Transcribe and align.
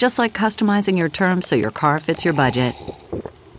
Just 0.00 0.18
like 0.18 0.32
customizing 0.32 0.96
your 0.96 1.10
terms 1.10 1.46
so 1.46 1.56
your 1.56 1.70
car 1.70 1.98
fits 1.98 2.24
your 2.24 2.32
budget. 2.32 2.74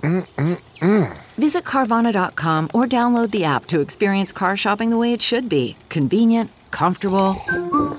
Mm-mm-mm. 0.01 1.17
Visit 1.37 1.63
Carvana.com 1.65 2.67
or 2.73 2.85
download 2.87 3.29
the 3.29 3.43
app 3.43 3.67
to 3.67 3.79
experience 3.79 4.31
car 4.31 4.57
shopping 4.57 4.89
the 4.89 4.97
way 4.97 5.13
it 5.13 5.21
should 5.21 5.47
be 5.47 5.77
convenient, 5.89 6.49
comfortable. 6.71 7.35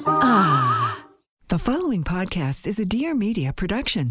Ah. 0.09 1.05
The 1.51 1.59
following 1.61 2.03
podcast 2.03 2.67
is 2.67 2.81
a 2.81 2.85
Dear 2.85 3.15
Media 3.15 3.53
production. 3.53 4.11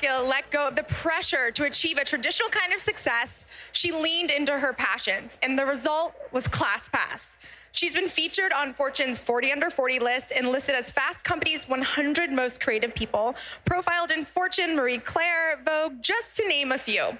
Kadakia 0.00 0.26
let 0.26 0.50
go 0.50 0.66
of 0.68 0.76
the 0.76 0.82
pressure 0.84 1.50
to 1.52 1.64
achieve 1.64 1.98
a 1.98 2.04
traditional 2.04 2.48
kind 2.48 2.72
of 2.72 2.80
success, 2.80 3.44
she 3.72 3.92
leaned 3.92 4.30
into 4.30 4.58
her 4.58 4.72
passions, 4.72 5.36
and 5.42 5.58
the 5.58 5.66
result 5.66 6.14
was 6.32 6.46
ClassPass. 6.48 7.36
She's 7.72 7.94
been 7.94 8.08
featured 8.08 8.52
on 8.52 8.72
Fortune's 8.72 9.18
40 9.18 9.52
Under 9.52 9.70
40 9.70 10.00
list 10.00 10.32
and 10.34 10.48
listed 10.48 10.74
as 10.74 10.90
Fast 10.90 11.22
Company's 11.22 11.68
100 11.68 12.32
most 12.32 12.60
creative 12.60 12.94
people, 12.94 13.36
profiled 13.64 14.10
in 14.10 14.24
Fortune, 14.24 14.74
Marie 14.74 14.98
Claire, 14.98 15.60
Vogue, 15.64 16.02
just 16.02 16.36
to 16.38 16.48
name 16.48 16.72
a 16.72 16.78
few. 16.78 17.16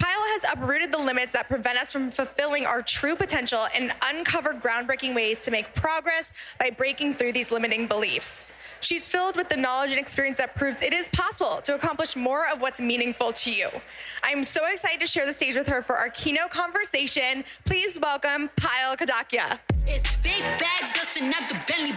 Payal 0.00 0.26
has 0.32 0.44
uprooted 0.52 0.90
the 0.90 0.98
limits 0.98 1.32
that 1.32 1.48
prevent 1.48 1.78
us 1.78 1.92
from 1.92 2.10
fulfilling 2.10 2.64
our 2.64 2.80
true 2.80 3.14
potential 3.14 3.66
and 3.74 3.92
uncovered 4.06 4.60
groundbreaking 4.60 5.14
ways 5.14 5.38
to 5.40 5.50
make 5.50 5.74
progress 5.74 6.32
by 6.58 6.70
breaking 6.70 7.14
through 7.14 7.32
these 7.32 7.52
limiting 7.52 7.86
beliefs. 7.86 8.46
She's 8.80 9.06
filled 9.08 9.36
with 9.36 9.50
the 9.50 9.58
knowledge 9.58 9.90
and 9.90 10.00
experience 10.00 10.38
that 10.38 10.54
proves 10.54 10.80
it 10.80 10.94
is 10.94 11.08
possible 11.08 11.60
to 11.64 11.74
accomplish 11.74 12.16
more 12.16 12.48
of 12.50 12.62
what's 12.62 12.80
meaningful 12.80 13.30
to 13.34 13.52
you. 13.52 13.68
I'm 14.22 14.42
so 14.42 14.62
excited 14.72 15.00
to 15.00 15.06
share 15.06 15.26
the 15.26 15.34
stage 15.34 15.54
with 15.54 15.68
her 15.68 15.82
for 15.82 15.96
our 15.96 16.08
keynote 16.08 16.50
conversation. 16.50 17.44
Please 17.66 17.98
welcome 18.00 18.48
Payal 18.56 18.96
Kadakia. 18.96 19.58
It's 19.86 20.10
big 20.22 20.42
bags 20.58 20.92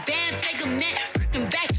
band. 0.06 0.36
Take 0.42 0.64
a 0.64 0.68
minute, 0.68 1.52
back, 1.52 1.73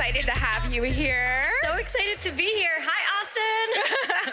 excited 0.00 0.24
to 0.24 0.32
have 0.32 0.72
you 0.72 0.82
here. 0.82 1.44
So 1.62 1.74
excited 1.74 2.18
to 2.20 2.32
be 2.32 2.46
here. 2.54 2.70
Hi, 2.78 3.20
Austin. 3.20 4.32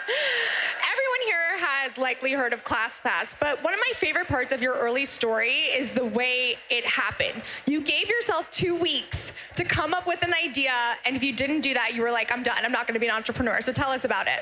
Everyone 0.92 1.20
here 1.26 1.58
has 1.58 1.98
likely 1.98 2.32
heard 2.32 2.54
of 2.54 2.64
ClassPass, 2.64 3.34
but 3.38 3.62
one 3.62 3.74
of 3.74 3.80
my 3.80 3.92
favorite 3.94 4.28
parts 4.28 4.50
of 4.50 4.62
your 4.62 4.76
early 4.76 5.04
story 5.04 5.50
is 5.50 5.92
the 5.92 6.06
way 6.06 6.54
it 6.70 6.86
happened. 6.86 7.42
You 7.66 7.82
gave 7.82 8.08
yourself 8.08 8.50
two 8.50 8.74
weeks 8.76 9.34
to 9.56 9.64
come 9.64 9.92
up 9.92 10.06
with 10.06 10.22
an 10.22 10.32
idea, 10.42 10.72
and 11.04 11.14
if 11.14 11.22
you 11.22 11.34
didn't 11.34 11.60
do 11.60 11.74
that, 11.74 11.94
you 11.94 12.00
were 12.00 12.12
like, 12.12 12.32
I'm 12.32 12.42
done. 12.42 12.64
I'm 12.64 12.72
not 12.72 12.86
going 12.86 12.94
to 12.94 13.00
be 13.00 13.08
an 13.08 13.14
entrepreneur. 13.14 13.60
So 13.60 13.70
tell 13.70 13.90
us 13.90 14.04
about 14.04 14.26
it. 14.26 14.40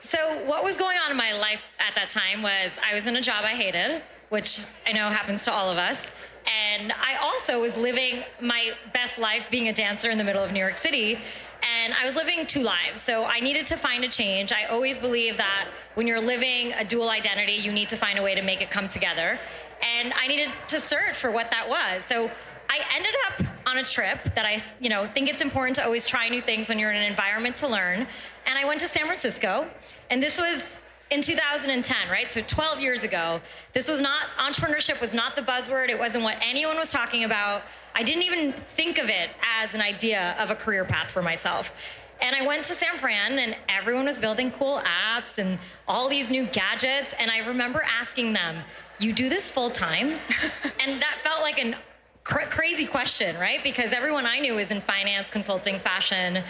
so, 0.00 0.42
what 0.46 0.64
was 0.64 0.78
going 0.78 0.96
on 0.96 1.10
in 1.10 1.16
my 1.18 1.32
life 1.32 1.62
at 1.78 1.94
that 1.94 2.08
time 2.08 2.40
was 2.40 2.78
I 2.82 2.94
was 2.94 3.06
in 3.06 3.16
a 3.16 3.20
job 3.20 3.44
I 3.44 3.54
hated, 3.54 4.00
which 4.30 4.62
I 4.86 4.92
know 4.92 5.10
happens 5.10 5.42
to 5.42 5.52
all 5.52 5.70
of 5.70 5.76
us. 5.76 6.10
And 6.46 6.92
I 6.92 7.16
also 7.22 7.60
was 7.60 7.76
living 7.76 8.24
my 8.40 8.72
best 8.92 9.18
life 9.18 9.48
being 9.50 9.68
a 9.68 9.72
dancer 9.72 10.10
in 10.10 10.18
the 10.18 10.24
middle 10.24 10.42
of 10.42 10.52
New 10.52 10.58
York 10.58 10.76
City. 10.76 11.18
And 11.62 11.94
I 11.94 12.04
was 12.04 12.16
living 12.16 12.46
two 12.46 12.62
lives. 12.62 13.00
So 13.00 13.24
I 13.24 13.40
needed 13.40 13.66
to 13.68 13.76
find 13.76 14.04
a 14.04 14.08
change. 14.08 14.52
I 14.52 14.64
always 14.64 14.98
believe 14.98 15.36
that 15.38 15.68
when 15.94 16.06
you're 16.06 16.20
living 16.20 16.72
a 16.74 16.84
dual 16.84 17.08
identity, 17.08 17.52
you 17.52 17.72
need 17.72 17.88
to 17.88 17.96
find 17.96 18.18
a 18.18 18.22
way 18.22 18.34
to 18.34 18.42
make 18.42 18.60
it 18.60 18.70
come 18.70 18.88
together. 18.88 19.38
And 19.82 20.12
I 20.14 20.26
needed 20.26 20.50
to 20.68 20.80
search 20.80 21.16
for 21.16 21.30
what 21.30 21.50
that 21.50 21.68
was. 21.68 22.04
So 22.04 22.30
I 22.68 22.80
ended 22.94 23.14
up 23.28 23.46
on 23.66 23.78
a 23.78 23.84
trip 23.84 24.34
that 24.34 24.44
I, 24.44 24.62
you 24.80 24.88
know, 24.88 25.06
think 25.06 25.28
it's 25.28 25.42
important 25.42 25.76
to 25.76 25.84
always 25.84 26.06
try 26.06 26.28
new 26.28 26.40
things 26.40 26.68
when 26.68 26.78
you're 26.78 26.90
in 26.90 26.96
an 26.96 27.06
environment 27.06 27.56
to 27.56 27.68
learn. 27.68 28.06
And 28.46 28.58
I 28.58 28.64
went 28.64 28.80
to 28.80 28.88
San 28.88 29.06
Francisco, 29.06 29.68
and 30.10 30.22
this 30.22 30.38
was 30.38 30.80
in 31.10 31.20
2010, 31.20 31.96
right? 32.10 32.30
So 32.30 32.42
12 32.42 32.80
years 32.80 33.04
ago. 33.04 33.40
This 33.72 33.88
was 33.88 34.00
not 34.00 34.26
entrepreneurship 34.38 35.00
was 35.00 35.14
not 35.14 35.36
the 35.36 35.42
buzzword. 35.42 35.88
It 35.88 35.98
wasn't 35.98 36.24
what 36.24 36.36
anyone 36.40 36.76
was 36.76 36.90
talking 36.90 37.24
about. 37.24 37.62
I 37.94 38.02
didn't 38.02 38.22
even 38.22 38.52
think 38.52 38.98
of 38.98 39.08
it 39.08 39.30
as 39.60 39.74
an 39.74 39.80
idea 39.80 40.34
of 40.38 40.50
a 40.50 40.54
career 40.54 40.84
path 40.84 41.10
for 41.10 41.22
myself. 41.22 41.72
And 42.20 42.34
I 42.34 42.46
went 42.46 42.64
to 42.64 42.74
San 42.74 42.96
Fran 42.96 43.38
and 43.38 43.56
everyone 43.68 44.06
was 44.06 44.18
building 44.18 44.50
cool 44.52 44.80
apps 44.80 45.38
and 45.38 45.58
all 45.86 46.08
these 46.08 46.30
new 46.30 46.46
gadgets 46.46 47.14
and 47.18 47.30
I 47.30 47.38
remember 47.38 47.82
asking 47.82 48.32
them, 48.32 48.56
"You 48.98 49.12
do 49.12 49.28
this 49.28 49.50
full 49.50 49.68
time?" 49.68 50.18
and 50.80 51.00
that 51.02 51.18
felt 51.22 51.42
like 51.42 51.58
an 51.58 51.76
cra- 52.22 52.46
crazy 52.46 52.86
question, 52.86 53.38
right? 53.38 53.62
Because 53.62 53.92
everyone 53.92 54.26
I 54.26 54.38
knew 54.38 54.54
was 54.54 54.70
in 54.70 54.80
finance, 54.80 55.28
consulting, 55.28 55.78
fashion. 55.78 56.42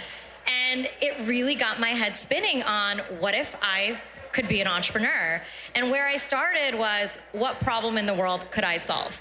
And 0.47 0.89
it 1.01 1.27
really 1.27 1.55
got 1.55 1.81
my 1.81 1.91
head 1.91 2.17
spinning 2.17 2.63
on 2.63 2.99
what 3.19 3.35
if 3.35 3.57
I 3.63 3.99
could 4.35 4.49
be 4.49 4.61
an 4.61 4.67
entrepreneur? 4.67 5.41
And 5.75 5.91
where 5.91 6.07
I 6.07 6.19
started 6.19 6.75
was 6.75 7.19
what 7.33 7.61
problem 7.61 7.97
in 7.97 8.05
the 8.05 8.15
world 8.15 8.51
could 8.51 8.65
I 8.65 8.77
solve? 8.77 9.21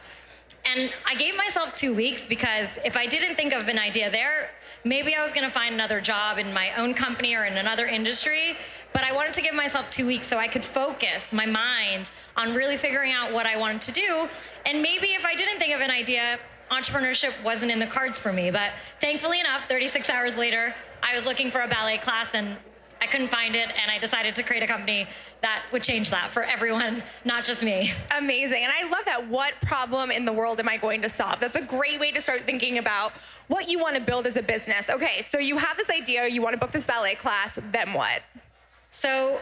And 0.66 0.92
I 1.06 1.16
gave 1.16 1.36
myself 1.36 1.74
two 1.74 1.94
weeks 1.94 2.26
because 2.26 2.80
if 2.86 2.98
I 2.98 3.06
didn't 3.06 3.36
think 3.36 3.54
of 3.54 3.68
an 3.68 3.78
idea 3.78 4.10
there, 4.10 4.50
maybe 4.84 5.14
I 5.14 5.22
was 5.22 5.34
gonna 5.34 5.50
find 5.50 5.74
another 5.74 6.02
job 6.02 6.38
in 6.38 6.54
my 6.54 6.74
own 6.76 6.94
company 6.94 7.36
or 7.36 7.44
in 7.44 7.58
another 7.58 7.86
industry. 7.86 8.58
But 8.94 9.04
I 9.04 9.12
wanted 9.14 9.34
to 9.34 9.42
give 9.42 9.54
myself 9.54 9.90
two 9.90 10.08
weeks 10.08 10.26
so 10.26 10.38
I 10.38 10.48
could 10.48 10.66
focus 10.66 11.34
my 11.34 11.46
mind 11.46 12.12
on 12.36 12.54
really 12.54 12.78
figuring 12.78 13.12
out 13.12 13.32
what 13.34 13.46
I 13.46 13.58
wanted 13.58 13.82
to 13.82 13.92
do. 13.92 14.30
And 14.66 14.82
maybe 14.82 15.08
if 15.08 15.26
I 15.26 15.36
didn't 15.36 15.60
think 15.60 15.76
of 15.76 15.82
an 15.82 15.92
idea, 15.92 16.40
entrepreneurship 16.72 17.34
wasn't 17.44 17.72
in 17.72 17.80
the 17.80 17.86
cards 17.86 18.20
for 18.20 18.34
me. 18.34 18.50
But 18.50 18.72
thankfully 19.02 19.40
enough, 19.40 19.68
36 19.70 20.10
hours 20.10 20.38
later, 20.38 20.74
I 21.04 21.14
was 21.14 21.26
looking 21.26 21.52
for 21.52 21.62
a 21.62 21.68
ballet 21.68 21.98
class 21.98 22.34
and 22.34 22.58
I 23.04 23.08
couldn't 23.08 23.28
find 23.28 23.54
it, 23.54 23.68
and 23.68 23.92
I 23.92 24.00
decided 24.00 24.34
to 24.36 24.44
create 24.44 24.64
a 24.64 24.68
company 24.68 25.08
that 25.42 25.64
would 25.74 25.84
change 25.84 26.10
that 26.12 26.32
for 26.32 26.42
everyone, 26.42 27.04
not 27.26 27.44
just 27.44 27.62
me. 27.62 27.92
Amazing. 28.18 28.64
And 28.64 28.72
I 28.74 28.90
love 28.90 29.04
that. 29.06 29.28
What 29.28 29.54
problem 29.62 30.10
in 30.10 30.24
the 30.24 30.32
world 30.32 30.62
am 30.62 30.70
I 30.70 30.78
going 30.78 31.02
to 31.02 31.10
solve? 31.10 31.42
That's 31.42 31.58
a 31.58 31.62
great 31.62 32.00
way 32.00 32.14
to 32.14 32.22
start 32.22 32.44
thinking 32.46 32.78
about 32.78 33.12
what 33.50 33.70
you 33.70 33.78
want 33.78 33.98
to 33.98 34.02
build 34.02 34.26
as 34.26 34.38
a 34.38 34.42
business. 34.42 34.90
Okay, 34.90 35.22
so 35.22 35.38
you 35.38 35.58
have 35.58 35.76
this 35.76 35.90
idea, 35.90 36.28
you 36.28 36.42
want 36.42 36.54
to 36.54 36.60
book 36.60 36.72
this 36.72 36.86
ballet 36.86 37.16
class, 37.16 37.60
then 37.74 37.92
what? 37.92 38.22
So 38.90 39.40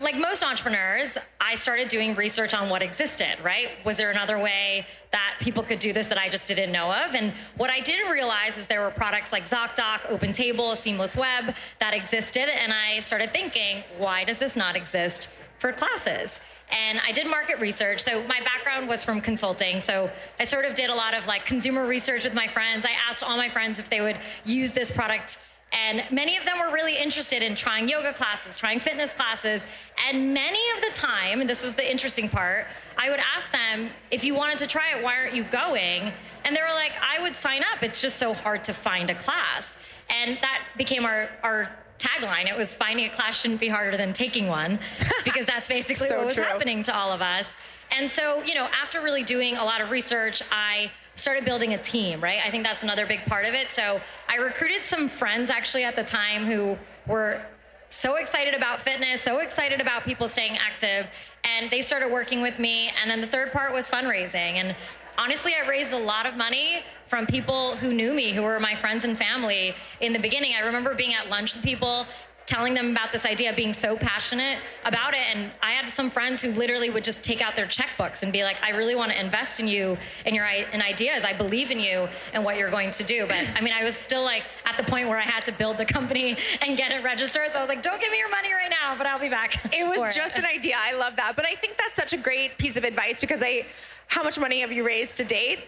like 0.00 0.16
most 0.16 0.42
entrepreneurs, 0.42 1.16
I 1.40 1.54
started 1.54 1.88
doing 1.88 2.14
research 2.14 2.52
on 2.52 2.68
what 2.68 2.82
existed, 2.82 3.36
right? 3.42 3.68
Was 3.84 3.96
there 3.96 4.10
another 4.10 4.38
way 4.38 4.86
that 5.12 5.36
people 5.40 5.62
could 5.62 5.78
do 5.78 5.92
this 5.92 6.08
that 6.08 6.18
I 6.18 6.28
just 6.28 6.48
didn't 6.48 6.72
know 6.72 6.92
of? 6.92 7.14
And 7.14 7.32
what 7.56 7.70
I 7.70 7.80
didn't 7.80 8.10
realize 8.10 8.58
is 8.58 8.66
there 8.66 8.80
were 8.80 8.90
products 8.90 9.32
like 9.32 9.44
ZocDoc, 9.44 10.00
OpenTable, 10.08 10.76
Seamless 10.76 11.16
Web 11.16 11.54
that 11.78 11.94
existed. 11.94 12.48
And 12.48 12.72
I 12.72 12.98
started 13.00 13.32
thinking, 13.32 13.84
why 13.98 14.24
does 14.24 14.38
this 14.38 14.56
not 14.56 14.74
exist 14.74 15.30
for 15.58 15.72
classes? 15.72 16.40
And 16.70 17.00
I 17.06 17.12
did 17.12 17.28
market 17.28 17.60
research. 17.60 18.00
So 18.02 18.22
my 18.26 18.40
background 18.40 18.88
was 18.88 19.04
from 19.04 19.20
consulting. 19.20 19.80
So 19.80 20.10
I 20.40 20.44
sort 20.44 20.64
of 20.64 20.74
did 20.74 20.90
a 20.90 20.94
lot 20.94 21.16
of 21.16 21.26
like 21.26 21.46
consumer 21.46 21.86
research 21.86 22.24
with 22.24 22.34
my 22.34 22.48
friends. 22.48 22.84
I 22.84 22.92
asked 23.08 23.22
all 23.22 23.36
my 23.36 23.48
friends 23.48 23.78
if 23.78 23.88
they 23.88 24.00
would 24.00 24.16
use 24.44 24.72
this 24.72 24.90
product 24.90 25.38
and 25.74 26.04
many 26.10 26.36
of 26.36 26.44
them 26.44 26.60
were 26.60 26.72
really 26.72 26.96
interested 26.96 27.42
in 27.42 27.56
trying 27.56 27.88
yoga 27.88 28.12
classes, 28.12 28.56
trying 28.56 28.78
fitness 28.78 29.12
classes. 29.12 29.66
And 30.08 30.32
many 30.32 30.60
of 30.76 30.80
the 30.80 30.90
time, 30.92 31.40
and 31.40 31.50
this 31.50 31.64
was 31.64 31.74
the 31.74 31.88
interesting 31.90 32.28
part, 32.28 32.66
I 32.96 33.10
would 33.10 33.20
ask 33.34 33.50
them, 33.50 33.90
if 34.12 34.22
you 34.22 34.34
wanted 34.34 34.58
to 34.58 34.68
try 34.68 34.96
it, 34.96 35.02
why 35.02 35.16
aren't 35.16 35.34
you 35.34 35.42
going? 35.44 36.12
And 36.44 36.54
they 36.54 36.60
were 36.60 36.74
like, 36.74 36.92
I 37.02 37.20
would 37.20 37.34
sign 37.34 37.62
up. 37.72 37.82
It's 37.82 38.00
just 38.00 38.18
so 38.18 38.32
hard 38.32 38.62
to 38.64 38.72
find 38.72 39.10
a 39.10 39.14
class. 39.16 39.76
And 40.08 40.38
that 40.42 40.62
became 40.76 41.04
our, 41.04 41.28
our 41.42 41.74
tagline. 41.98 42.48
It 42.48 42.56
was 42.56 42.72
finding 42.72 43.06
a 43.06 43.10
class 43.10 43.40
shouldn't 43.40 43.60
be 43.60 43.68
harder 43.68 43.96
than 43.96 44.12
taking 44.12 44.46
one, 44.46 44.78
because 45.24 45.44
that's 45.44 45.68
basically 45.68 46.08
So 46.08 46.18
what 46.18 46.26
was 46.26 46.34
true. 46.36 46.44
happening 46.44 46.84
to 46.84 46.94
all 46.94 47.10
of 47.12 47.20
us. 47.20 47.56
And 47.90 48.08
so, 48.08 48.42
you 48.44 48.54
know, 48.54 48.68
after 48.80 49.00
really 49.00 49.22
doing 49.22 49.56
a 49.56 49.64
lot 49.64 49.80
of 49.80 49.90
research, 49.90 50.42
I 50.52 50.90
started 51.14 51.44
building 51.44 51.74
a 51.74 51.78
team, 51.78 52.20
right? 52.20 52.40
I 52.44 52.50
think 52.50 52.64
that's 52.64 52.82
another 52.82 53.06
big 53.06 53.24
part 53.26 53.44
of 53.44 53.54
it. 53.54 53.70
So 53.70 54.00
I 54.28 54.36
recruited 54.36 54.84
some 54.84 55.08
friends 55.08 55.50
actually 55.50 55.84
at 55.84 55.96
the 55.96 56.04
time 56.04 56.44
who 56.44 56.76
were 57.06 57.40
so 57.88 58.16
excited 58.16 58.54
about 58.54 58.80
fitness, 58.80 59.20
so 59.20 59.38
excited 59.38 59.80
about 59.80 60.04
people 60.04 60.26
staying 60.26 60.58
active, 60.58 61.06
and 61.44 61.70
they 61.70 61.80
started 61.80 62.10
working 62.10 62.40
with 62.40 62.58
me. 62.58 62.90
And 63.00 63.08
then 63.10 63.20
the 63.20 63.26
third 63.26 63.52
part 63.52 63.72
was 63.72 63.88
fundraising. 63.88 64.54
And 64.54 64.74
honestly, 65.16 65.52
I 65.54 65.68
raised 65.68 65.92
a 65.92 65.98
lot 65.98 66.26
of 66.26 66.36
money 66.36 66.82
from 67.06 67.26
people 67.26 67.76
who 67.76 67.92
knew 67.92 68.12
me, 68.12 68.32
who 68.32 68.42
were 68.42 68.58
my 68.58 68.74
friends 68.74 69.04
and 69.04 69.16
family 69.16 69.74
in 70.00 70.12
the 70.12 70.18
beginning. 70.18 70.54
I 70.56 70.60
remember 70.60 70.94
being 70.94 71.14
at 71.14 71.30
lunch 71.30 71.54
with 71.54 71.64
people 71.64 72.06
telling 72.46 72.74
them 72.74 72.90
about 72.90 73.10
this 73.10 73.24
idea, 73.24 73.52
being 73.54 73.72
so 73.72 73.96
passionate 73.96 74.58
about 74.84 75.14
it. 75.14 75.20
And 75.34 75.50
I 75.62 75.72
had 75.72 75.88
some 75.88 76.10
friends 76.10 76.42
who 76.42 76.50
literally 76.52 76.90
would 76.90 77.02
just 77.04 77.24
take 77.24 77.40
out 77.40 77.56
their 77.56 77.66
checkbooks 77.66 78.22
and 78.22 78.30
be 78.32 78.42
like, 78.44 78.62
I 78.62 78.70
really 78.70 78.94
want 78.94 79.12
to 79.12 79.18
invest 79.18 79.60
in 79.60 79.68
you 79.68 79.96
and 80.26 80.34
your 80.36 80.44
i- 80.44 80.66
and 80.72 80.82
ideas. 80.82 81.24
I 81.24 81.32
believe 81.32 81.70
in 81.70 81.80
you 81.80 82.06
and 82.34 82.44
what 82.44 82.58
you're 82.58 82.70
going 82.70 82.90
to 82.92 83.04
do. 83.04 83.26
But 83.26 83.50
I 83.56 83.60
mean, 83.62 83.72
I 83.72 83.82
was 83.82 83.94
still 83.96 84.22
like 84.22 84.44
at 84.66 84.76
the 84.76 84.84
point 84.84 85.08
where 85.08 85.18
I 85.18 85.24
had 85.24 85.44
to 85.46 85.52
build 85.52 85.78
the 85.78 85.86
company 85.86 86.36
and 86.60 86.76
get 86.76 86.90
it 86.90 87.02
registered. 87.02 87.50
So 87.52 87.58
I 87.58 87.62
was 87.62 87.68
like, 87.70 87.82
don't 87.82 88.00
give 88.00 88.12
me 88.12 88.18
your 88.18 88.30
money 88.30 88.52
right 88.52 88.70
now, 88.70 88.94
but 88.96 89.06
I'll 89.06 89.18
be 89.18 89.30
back. 89.30 89.74
It 89.74 89.86
was 89.98 90.14
just 90.14 90.36
an 90.38 90.44
idea. 90.44 90.74
I 90.78 90.92
love 90.92 91.16
that. 91.16 91.36
But 91.36 91.46
I 91.46 91.54
think 91.54 91.78
that's 91.78 91.96
such 91.96 92.12
a 92.12 92.22
great 92.22 92.58
piece 92.58 92.76
of 92.76 92.84
advice 92.84 93.20
because 93.20 93.40
I, 93.42 93.64
how 94.08 94.22
much 94.22 94.38
money 94.38 94.60
have 94.60 94.70
you 94.70 94.84
raised 94.84 95.14
to 95.16 95.24
date? 95.24 95.60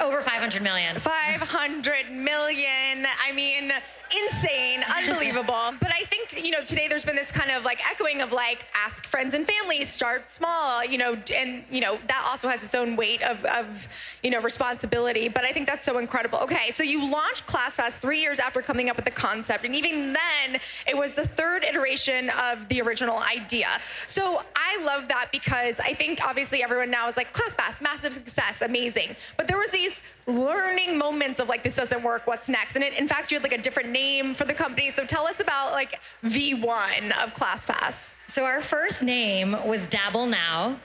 over 0.00 0.20
500 0.22 0.60
million. 0.60 0.98
500 0.98 2.10
million. 2.10 3.06
I 3.24 3.30
mean, 3.32 3.70
insane, 4.10 4.84
unbelievable. 4.96 5.72
but 5.80 5.92
I 5.92 6.04
think, 6.04 6.44
you 6.44 6.50
know, 6.50 6.62
today 6.64 6.88
there's 6.88 7.04
been 7.04 7.16
this 7.16 7.30
kind 7.30 7.50
of 7.50 7.64
like 7.64 7.80
echoing 7.90 8.20
of 8.20 8.32
like 8.32 8.66
ask 8.74 9.06
friends 9.06 9.34
and 9.34 9.46
family, 9.46 9.84
start 9.84 10.30
small, 10.30 10.84
you 10.84 10.98
know, 10.98 11.16
and, 11.36 11.64
you 11.70 11.80
know, 11.80 11.98
that 12.08 12.26
also 12.28 12.48
has 12.48 12.62
its 12.62 12.74
own 12.74 12.96
weight 12.96 13.22
of, 13.22 13.44
of, 13.44 13.88
you 14.22 14.30
know, 14.30 14.40
responsibility. 14.40 15.28
But 15.28 15.44
I 15.44 15.52
think 15.52 15.66
that's 15.66 15.84
so 15.84 15.98
incredible. 15.98 16.38
Okay, 16.40 16.70
so 16.70 16.82
you 16.82 17.10
launched 17.10 17.46
ClassPass 17.46 17.92
three 17.92 18.20
years 18.20 18.38
after 18.38 18.62
coming 18.62 18.90
up 18.90 18.96
with 18.96 19.04
the 19.04 19.10
concept. 19.10 19.64
And 19.64 19.74
even 19.74 20.12
then, 20.12 20.60
it 20.86 20.96
was 20.96 21.14
the 21.14 21.26
third 21.26 21.64
iteration 21.64 22.30
of 22.30 22.68
the 22.68 22.80
original 22.80 23.18
idea. 23.18 23.68
So 24.06 24.42
I 24.56 24.82
love 24.84 25.08
that 25.08 25.28
because 25.32 25.80
I 25.80 25.94
think 25.94 26.20
obviously 26.26 26.62
everyone 26.62 26.90
now 26.90 27.08
is 27.08 27.16
like, 27.16 27.32
ClassPass, 27.32 27.80
massive 27.80 28.12
success, 28.12 28.62
amazing. 28.62 29.16
But 29.36 29.48
there 29.48 29.58
was 29.58 29.70
these 29.70 30.00
learning 30.26 30.96
moments 30.96 31.40
of 31.40 31.48
like 31.48 31.62
this 31.62 31.76
doesn't 31.76 32.02
work 32.02 32.26
what's 32.26 32.48
next 32.48 32.76
and 32.76 32.84
it, 32.84 32.94
in 32.94 33.06
fact 33.06 33.30
you 33.30 33.36
had 33.36 33.42
like 33.42 33.52
a 33.52 33.60
different 33.60 33.90
name 34.00 34.34
for 34.34 34.44
the 34.44 34.54
company 34.64 34.90
so 34.90 35.04
tell 35.04 35.26
us 35.26 35.38
about 35.40 35.72
like 35.72 35.92
v1 36.24 37.02
of 37.22 37.32
classpass 37.32 38.10
So 38.26 38.44
our 38.44 38.62
first 38.62 39.02
name 39.02 39.52
was 39.66 39.86
Dabble 39.86 40.26
Now. 40.26 40.80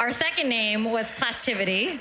Our 0.00 0.12
second 0.12 0.48
name 0.48 0.84
was 0.84 1.06
Classtivity. 1.12 1.98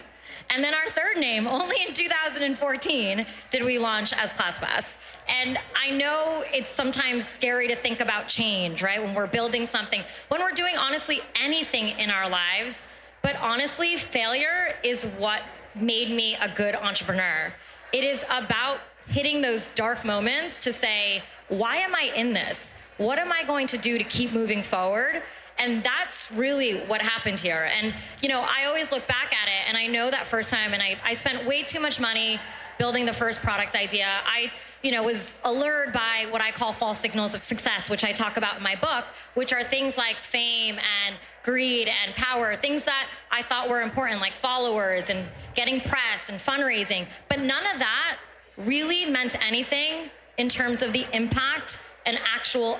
And 0.49 0.63
then 0.63 0.73
our 0.73 0.89
third 0.91 1.17
name, 1.17 1.47
only 1.47 1.77
in 1.87 1.93
2014 1.93 3.25
did 3.49 3.63
we 3.63 3.79
launch 3.79 4.13
as 4.13 4.33
ClassPass. 4.33 4.97
And 5.27 5.57
I 5.75 5.89
know 5.91 6.43
it's 6.53 6.69
sometimes 6.69 7.25
scary 7.25 7.67
to 7.69 7.75
think 7.75 8.01
about 8.01 8.27
change, 8.27 8.83
right? 8.83 9.01
When 9.01 9.13
we're 9.15 9.27
building 9.27 9.65
something, 9.65 10.03
when 10.27 10.41
we're 10.41 10.51
doing 10.51 10.75
honestly 10.77 11.21
anything 11.41 11.89
in 11.97 12.11
our 12.11 12.29
lives. 12.29 12.81
But 13.23 13.35
honestly, 13.37 13.97
failure 13.97 14.75
is 14.83 15.05
what 15.17 15.41
made 15.75 16.11
me 16.11 16.35
a 16.35 16.49
good 16.49 16.75
entrepreneur. 16.75 17.53
It 17.93 18.03
is 18.03 18.23
about 18.29 18.79
hitting 19.09 19.41
those 19.41 19.67
dark 19.67 20.03
moments 20.03 20.57
to 20.59 20.73
say, 20.73 21.21
why 21.49 21.77
am 21.77 21.95
I 21.95 22.11
in 22.15 22.33
this? 22.33 22.73
What 22.97 23.19
am 23.19 23.31
I 23.31 23.43
going 23.43 23.67
to 23.67 23.77
do 23.77 23.97
to 23.97 24.03
keep 24.03 24.33
moving 24.33 24.61
forward? 24.61 25.21
And 25.59 25.83
that's 25.83 26.31
really 26.31 26.79
what 26.81 27.01
happened 27.01 27.39
here. 27.39 27.69
And, 27.75 27.93
you 28.21 28.29
know, 28.29 28.45
I 28.47 28.65
always 28.65 28.91
look 28.91 29.07
back 29.07 29.33
at 29.33 29.47
it 29.47 29.67
and 29.67 29.77
I 29.77 29.87
know 29.87 30.11
that 30.11 30.27
first 30.27 30.51
time 30.51 30.73
and 30.73 30.83
I, 30.83 30.97
I 31.03 31.13
spent 31.13 31.45
way 31.47 31.63
too 31.63 31.79
much 31.79 31.99
money 31.99 32.39
building 32.77 33.05
the 33.05 33.13
first 33.13 33.41
product 33.41 33.75
idea. 33.75 34.07
I, 34.25 34.51
you 34.83 34.91
know, 34.91 35.01
was 35.01 35.33
allured 35.43 35.93
by 35.93 36.27
what 36.29 36.41
I 36.41 36.51
call 36.51 36.73
false 36.73 36.99
signals 36.99 37.33
of 37.33 37.41
success, 37.41 37.89
which 37.89 38.03
I 38.03 38.11
talk 38.11 38.37
about 38.37 38.57
in 38.57 38.63
my 38.63 38.75
book, 38.75 39.05
which 39.33 39.51
are 39.51 39.63
things 39.63 39.97
like 39.97 40.17
fame 40.17 40.75
and 40.75 41.15
greed 41.43 41.87
and 41.87 42.13
power, 42.15 42.55
things 42.55 42.83
that 42.83 43.09
I 43.31 43.41
thought 43.41 43.67
were 43.67 43.81
important, 43.81 44.21
like 44.21 44.35
followers 44.35 45.09
and 45.09 45.27
getting 45.55 45.81
press 45.81 46.29
and 46.29 46.37
fundraising. 46.37 47.07
But 47.29 47.39
none 47.39 47.65
of 47.73 47.79
that 47.79 48.17
really 48.57 49.05
meant 49.05 49.35
anything 49.45 50.09
in 50.37 50.49
terms 50.49 50.81
of 50.81 50.93
the 50.93 51.05
impact 51.13 51.79
and 52.05 52.19
actual 52.33 52.79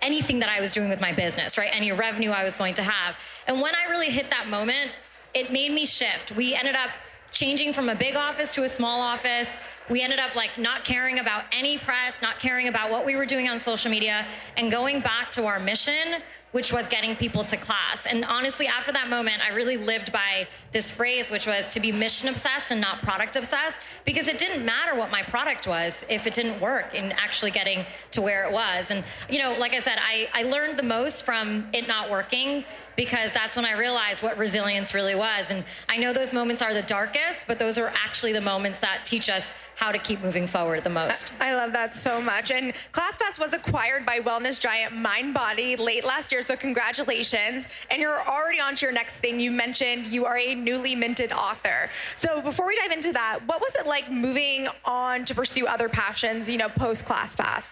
anything 0.00 0.38
that 0.38 0.48
I 0.48 0.60
was 0.60 0.72
doing 0.72 0.88
with 0.88 1.00
my 1.00 1.12
business, 1.12 1.58
right? 1.58 1.70
Any 1.72 1.92
revenue 1.92 2.30
I 2.30 2.44
was 2.44 2.56
going 2.56 2.74
to 2.74 2.82
have. 2.82 3.16
And 3.46 3.60
when 3.60 3.74
I 3.74 3.90
really 3.90 4.10
hit 4.10 4.30
that 4.30 4.48
moment, 4.48 4.92
it 5.34 5.52
made 5.52 5.72
me 5.72 5.84
shift. 5.84 6.32
We 6.32 6.54
ended 6.54 6.76
up 6.76 6.90
changing 7.30 7.72
from 7.72 7.88
a 7.88 7.94
big 7.94 8.16
office 8.16 8.54
to 8.54 8.62
a 8.62 8.68
small 8.68 9.00
office. 9.00 9.58
We 9.90 10.02
ended 10.02 10.18
up 10.18 10.34
like 10.34 10.56
not 10.56 10.84
caring 10.84 11.18
about 11.18 11.44
any 11.52 11.78
press, 11.78 12.22
not 12.22 12.38
caring 12.38 12.68
about 12.68 12.90
what 12.90 13.04
we 13.04 13.16
were 13.16 13.26
doing 13.26 13.48
on 13.48 13.60
social 13.60 13.90
media, 13.90 14.26
and 14.56 14.70
going 14.70 15.00
back 15.00 15.30
to 15.32 15.46
our 15.46 15.60
mission, 15.60 16.22
which 16.52 16.72
was 16.72 16.88
getting 16.88 17.14
people 17.14 17.44
to 17.44 17.56
class. 17.56 18.06
And 18.06 18.24
honestly, 18.24 18.66
after 18.66 18.92
that 18.92 19.08
moment, 19.08 19.42
I 19.44 19.50
really 19.54 19.76
lived 19.76 20.12
by 20.12 20.46
this 20.72 20.90
phrase, 20.90 21.30
which 21.30 21.46
was 21.46 21.70
to 21.70 21.80
be 21.80 21.92
mission 21.92 22.28
obsessed 22.28 22.70
and 22.70 22.80
not 22.80 23.02
product 23.02 23.36
obsessed, 23.36 23.80
because 24.04 24.28
it 24.28 24.38
didn't 24.38 24.64
matter 24.64 24.94
what 24.94 25.10
my 25.10 25.22
product 25.22 25.66
was 25.66 26.04
if 26.08 26.26
it 26.26 26.34
didn't 26.34 26.60
work 26.60 26.94
in 26.94 27.12
actually 27.12 27.50
getting 27.50 27.84
to 28.12 28.22
where 28.22 28.44
it 28.44 28.52
was. 28.52 28.90
And, 28.90 29.04
you 29.28 29.38
know, 29.38 29.58
like 29.58 29.74
I 29.74 29.78
said, 29.78 29.98
I, 29.98 30.28
I 30.32 30.44
learned 30.44 30.78
the 30.78 30.82
most 30.82 31.24
from 31.24 31.66
it 31.72 31.86
not 31.86 32.10
working 32.10 32.64
because 32.96 33.32
that's 33.32 33.54
when 33.54 33.64
I 33.64 33.78
realized 33.78 34.24
what 34.24 34.36
resilience 34.36 34.92
really 34.92 35.14
was. 35.14 35.52
And 35.52 35.64
I 35.88 35.98
know 35.98 36.12
those 36.12 36.32
moments 36.32 36.62
are 36.62 36.74
the 36.74 36.82
darkest, 36.82 37.46
but 37.46 37.58
those 37.58 37.78
are 37.78 37.92
actually 38.04 38.32
the 38.32 38.40
moments 38.40 38.80
that 38.80 39.06
teach 39.06 39.30
us 39.30 39.54
how 39.76 39.92
to 39.92 39.98
keep 39.98 40.20
moving 40.20 40.48
forward 40.48 40.82
the 40.82 40.90
most. 40.90 41.32
I 41.38 41.54
love 41.54 41.72
that 41.74 41.94
so 41.94 42.20
much. 42.20 42.50
And 42.50 42.72
ClassPass 42.92 43.38
was 43.38 43.54
acquired 43.54 44.04
by 44.04 44.18
wellness 44.18 44.58
giant 44.58 44.94
MindBody 44.94 45.78
late 45.78 46.04
last 46.04 46.32
year, 46.32 46.37
so 46.42 46.56
congratulations. 46.56 47.68
And 47.90 48.00
you're 48.00 48.20
already 48.20 48.60
on 48.60 48.74
to 48.76 48.86
your 48.86 48.92
next 48.92 49.18
thing. 49.18 49.40
You 49.40 49.50
mentioned 49.50 50.06
you 50.06 50.24
are 50.24 50.38
a 50.38 50.54
newly 50.54 50.94
minted 50.94 51.32
author. 51.32 51.90
So 52.16 52.40
before 52.40 52.66
we 52.66 52.76
dive 52.76 52.92
into 52.92 53.12
that, 53.12 53.40
what 53.46 53.60
was 53.60 53.74
it 53.76 53.86
like 53.86 54.10
moving 54.10 54.68
on 54.84 55.24
to 55.26 55.34
pursue 55.34 55.66
other 55.66 55.88
passions, 55.88 56.50
you 56.50 56.58
know, 56.58 56.68
post 56.68 57.04
class 57.04 57.36
pass? 57.36 57.66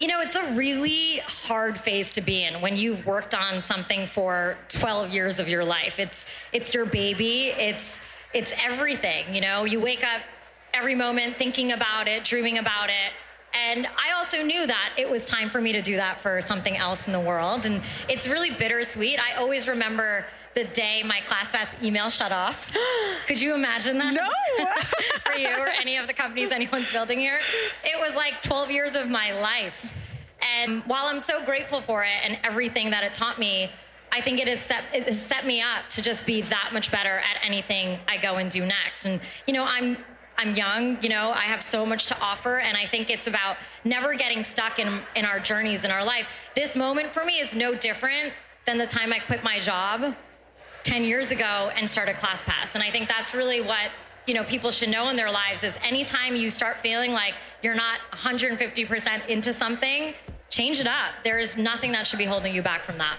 You 0.00 0.08
know, 0.08 0.22
it's 0.22 0.36
a 0.36 0.52
really 0.54 1.18
hard 1.26 1.78
phase 1.78 2.10
to 2.12 2.22
be 2.22 2.44
in 2.44 2.62
when 2.62 2.76
you've 2.76 3.04
worked 3.04 3.34
on 3.34 3.60
something 3.60 4.06
for 4.06 4.56
12 4.68 5.10
years 5.10 5.40
of 5.40 5.48
your 5.48 5.62
life. 5.62 5.98
It's 5.98 6.24
it's 6.52 6.72
your 6.74 6.86
baby. 6.86 7.48
It's 7.48 8.00
it's 8.32 8.54
everything, 8.62 9.34
you 9.34 9.42
know. 9.42 9.64
You 9.64 9.78
wake 9.78 10.02
up 10.02 10.22
every 10.72 10.94
moment 10.94 11.36
thinking 11.36 11.72
about 11.72 12.08
it, 12.08 12.24
dreaming 12.24 12.56
about 12.56 12.88
it. 12.88 13.12
And 13.52 13.86
I 13.86 14.12
also 14.16 14.42
knew 14.42 14.66
that 14.66 14.92
it 14.96 15.10
was 15.10 15.26
time 15.26 15.50
for 15.50 15.60
me 15.60 15.72
to 15.72 15.80
do 15.80 15.96
that 15.96 16.20
for 16.20 16.40
something 16.40 16.76
else 16.76 17.06
in 17.06 17.12
the 17.12 17.20
world. 17.20 17.66
And 17.66 17.82
it's 18.08 18.28
really 18.28 18.50
bittersweet. 18.50 19.18
I 19.18 19.34
always 19.34 19.66
remember 19.66 20.24
the 20.54 20.64
day 20.64 21.02
my 21.02 21.20
ClassPass 21.20 21.82
email 21.82 22.10
shut 22.10 22.32
off. 22.32 22.72
Could 23.26 23.40
you 23.40 23.54
imagine 23.54 23.98
that? 23.98 24.14
No. 24.14 24.64
for 25.20 25.38
you 25.38 25.48
or 25.48 25.68
any 25.68 25.96
of 25.96 26.06
the 26.06 26.12
companies 26.12 26.50
anyone's 26.52 26.90
building 26.90 27.18
here. 27.18 27.40
It 27.84 27.98
was 28.00 28.14
like 28.14 28.42
12 28.42 28.70
years 28.70 28.96
of 28.96 29.08
my 29.10 29.32
life. 29.40 29.92
And 30.58 30.82
while 30.84 31.06
I'm 31.06 31.20
so 31.20 31.44
grateful 31.44 31.80
for 31.80 32.04
it 32.04 32.18
and 32.24 32.38
everything 32.42 32.90
that 32.90 33.04
it 33.04 33.12
taught 33.12 33.38
me, 33.38 33.70
I 34.12 34.20
think 34.20 34.40
it 34.40 34.48
has 34.48 34.60
set 34.60 34.84
it 34.92 35.04
has 35.04 35.20
set 35.20 35.46
me 35.46 35.62
up 35.62 35.88
to 35.90 36.02
just 36.02 36.26
be 36.26 36.40
that 36.42 36.70
much 36.72 36.90
better 36.90 37.18
at 37.18 37.44
anything 37.44 37.98
I 38.08 38.16
go 38.16 38.36
and 38.36 38.50
do 38.50 38.66
next. 38.66 39.04
And 39.04 39.20
you 39.46 39.54
know, 39.54 39.64
I'm 39.64 39.98
I'm 40.40 40.54
young, 40.54 40.96
you 41.02 41.10
know, 41.10 41.32
I 41.32 41.42
have 41.42 41.62
so 41.62 41.84
much 41.84 42.06
to 42.06 42.18
offer. 42.18 42.60
And 42.60 42.74
I 42.74 42.86
think 42.86 43.10
it's 43.10 43.26
about 43.26 43.58
never 43.84 44.14
getting 44.14 44.42
stuck 44.42 44.78
in, 44.78 45.00
in 45.14 45.26
our 45.26 45.38
journeys 45.38 45.84
in 45.84 45.90
our 45.90 46.02
life. 46.02 46.50
This 46.56 46.74
moment 46.74 47.12
for 47.12 47.26
me 47.26 47.40
is 47.40 47.54
no 47.54 47.74
different 47.74 48.32
than 48.64 48.78
the 48.78 48.86
time 48.86 49.12
I 49.12 49.18
quit 49.18 49.44
my 49.44 49.58
job 49.58 50.14
10 50.84 51.04
years 51.04 51.30
ago 51.30 51.70
and 51.76 51.88
started 51.88 52.16
ClassPass. 52.16 52.74
And 52.74 52.82
I 52.82 52.90
think 52.90 53.06
that's 53.06 53.34
really 53.34 53.60
what 53.60 53.90
you 54.26 54.32
know 54.32 54.42
people 54.44 54.70
should 54.70 54.88
know 54.88 55.10
in 55.10 55.16
their 55.16 55.30
lives 55.30 55.62
is 55.62 55.78
anytime 55.82 56.34
you 56.34 56.48
start 56.48 56.78
feeling 56.78 57.12
like 57.12 57.34
you're 57.62 57.74
not 57.74 57.98
150% 58.12 59.28
into 59.28 59.52
something, 59.52 60.14
change 60.48 60.80
it 60.80 60.86
up. 60.86 61.12
There 61.22 61.38
is 61.38 61.58
nothing 61.58 61.92
that 61.92 62.06
should 62.06 62.18
be 62.18 62.24
holding 62.24 62.54
you 62.54 62.62
back 62.62 62.82
from 62.82 62.96
that. 62.96 63.18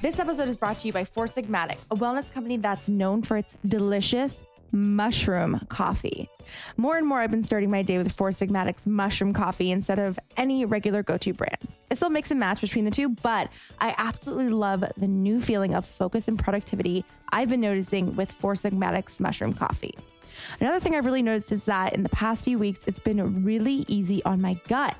This 0.00 0.18
episode 0.18 0.48
is 0.48 0.56
brought 0.56 0.78
to 0.78 0.86
you 0.86 0.92
by 0.92 1.04
Four 1.04 1.26
Sigmatic, 1.26 1.76
a 1.90 1.96
wellness 1.96 2.32
company 2.32 2.56
that's 2.56 2.88
known 2.88 3.20
for 3.20 3.36
its 3.36 3.56
delicious 3.66 4.44
mushroom 4.72 5.60
coffee. 5.68 6.28
More 6.76 6.96
and 6.96 7.06
more, 7.06 7.20
I've 7.20 7.30
been 7.30 7.44
starting 7.44 7.70
my 7.70 7.82
day 7.82 7.98
with 7.98 8.12
Four 8.12 8.32
Sigmatic's 8.32 8.86
mushroom 8.86 9.32
coffee 9.32 9.70
instead 9.70 9.98
of 9.98 10.18
any 10.36 10.64
regular 10.64 11.02
go 11.02 11.16
to 11.18 11.32
brands. 11.32 11.78
I 11.90 11.94
still 11.94 12.10
mix 12.10 12.30
and 12.30 12.40
match 12.40 12.60
between 12.60 12.84
the 12.84 12.90
two, 12.90 13.08
but 13.08 13.48
I 13.80 13.94
absolutely 13.98 14.50
love 14.50 14.84
the 14.96 15.08
new 15.08 15.40
feeling 15.40 15.74
of 15.74 15.86
focus 15.86 16.28
and 16.28 16.38
productivity 16.38 17.04
I've 17.30 17.48
been 17.48 17.60
noticing 17.60 18.16
with 18.16 18.30
Four 18.30 18.54
Sigmatic's 18.54 19.20
mushroom 19.20 19.54
coffee. 19.54 19.94
Another 20.60 20.80
thing 20.80 20.94
I've 20.94 21.06
really 21.06 21.22
noticed 21.22 21.52
is 21.52 21.64
that 21.64 21.94
in 21.94 22.02
the 22.02 22.08
past 22.08 22.44
few 22.44 22.58
weeks, 22.58 22.84
it's 22.86 23.00
been 23.00 23.44
really 23.44 23.84
easy 23.88 24.22
on 24.24 24.40
my 24.40 24.54
gut. 24.68 24.96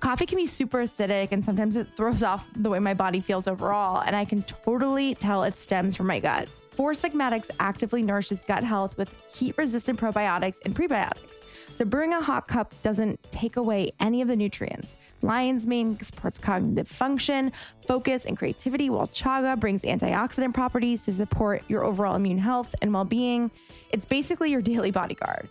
Coffee 0.00 0.26
can 0.26 0.36
be 0.36 0.46
super 0.46 0.78
acidic 0.78 1.28
and 1.32 1.44
sometimes 1.44 1.76
it 1.76 1.88
throws 1.96 2.22
off 2.22 2.46
the 2.54 2.70
way 2.70 2.78
my 2.78 2.94
body 2.94 3.20
feels 3.20 3.46
overall, 3.46 4.00
and 4.00 4.16
I 4.16 4.24
can 4.24 4.42
totally 4.42 5.14
tell 5.14 5.44
it 5.44 5.58
stems 5.58 5.96
from 5.96 6.06
my 6.06 6.20
gut. 6.20 6.48
Four 6.78 6.94
Sigmatics 6.94 7.50
actively 7.58 8.04
nourishes 8.04 8.40
gut 8.42 8.62
health 8.62 8.96
with 8.96 9.12
heat 9.34 9.58
resistant 9.58 9.98
probiotics 9.98 10.58
and 10.64 10.76
prebiotics. 10.76 11.42
So, 11.74 11.84
brewing 11.84 12.12
a 12.12 12.20
hot 12.20 12.46
cup 12.46 12.72
doesn't 12.82 13.20
take 13.32 13.56
away 13.56 13.90
any 13.98 14.22
of 14.22 14.28
the 14.28 14.36
nutrients. 14.36 14.94
Lion's 15.20 15.66
mane 15.66 15.98
supports 15.98 16.38
cognitive 16.38 16.86
function, 16.86 17.50
focus, 17.88 18.26
and 18.26 18.38
creativity, 18.38 18.90
while 18.90 19.08
chaga 19.08 19.58
brings 19.58 19.82
antioxidant 19.82 20.54
properties 20.54 21.00
to 21.06 21.12
support 21.12 21.64
your 21.66 21.84
overall 21.84 22.14
immune 22.14 22.38
health 22.38 22.76
and 22.80 22.94
well 22.94 23.04
being. 23.04 23.50
It's 23.90 24.06
basically 24.06 24.52
your 24.52 24.62
daily 24.62 24.92
bodyguard. 24.92 25.48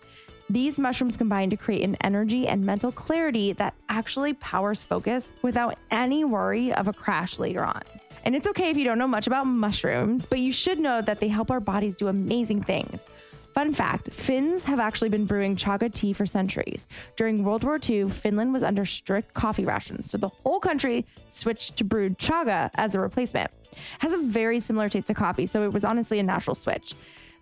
These 0.50 0.80
mushrooms 0.80 1.18
combine 1.18 1.50
to 1.50 1.58
create 1.58 1.84
an 1.84 1.96
energy 2.00 2.48
and 2.48 2.64
mental 2.64 2.90
clarity 2.90 3.52
that 3.54 3.74
actually 3.90 4.32
powers 4.32 4.82
focus 4.82 5.30
without 5.42 5.76
any 5.90 6.24
worry 6.24 6.72
of 6.72 6.88
a 6.88 6.92
crash 6.92 7.38
later 7.38 7.62
on. 7.62 7.82
And 8.24 8.34
it's 8.34 8.48
okay 8.48 8.70
if 8.70 8.78
you 8.78 8.84
don't 8.84 8.98
know 8.98 9.06
much 9.06 9.26
about 9.26 9.46
mushrooms, 9.46 10.24
but 10.24 10.38
you 10.38 10.50
should 10.50 10.78
know 10.78 11.02
that 11.02 11.20
they 11.20 11.28
help 11.28 11.50
our 11.50 11.60
bodies 11.60 11.98
do 11.98 12.08
amazing 12.08 12.62
things. 12.62 13.04
Fun 13.52 13.74
fact 13.74 14.10
Finns 14.10 14.64
have 14.64 14.78
actually 14.78 15.10
been 15.10 15.26
brewing 15.26 15.54
chaga 15.54 15.92
tea 15.92 16.14
for 16.14 16.24
centuries. 16.24 16.86
During 17.16 17.44
World 17.44 17.64
War 17.64 17.78
II, 17.86 18.08
Finland 18.08 18.54
was 18.54 18.62
under 18.62 18.86
strict 18.86 19.34
coffee 19.34 19.66
rations, 19.66 20.10
so 20.10 20.16
the 20.16 20.28
whole 20.28 20.60
country 20.60 21.04
switched 21.28 21.76
to 21.76 21.84
brewed 21.84 22.18
chaga 22.18 22.70
as 22.76 22.94
a 22.94 23.00
replacement. 23.00 23.50
It 23.72 23.78
has 23.98 24.12
a 24.14 24.18
very 24.18 24.60
similar 24.60 24.88
taste 24.88 25.08
to 25.08 25.14
coffee, 25.14 25.46
so 25.46 25.62
it 25.64 25.72
was 25.72 25.84
honestly 25.84 26.18
a 26.18 26.22
natural 26.22 26.54
switch. 26.54 26.94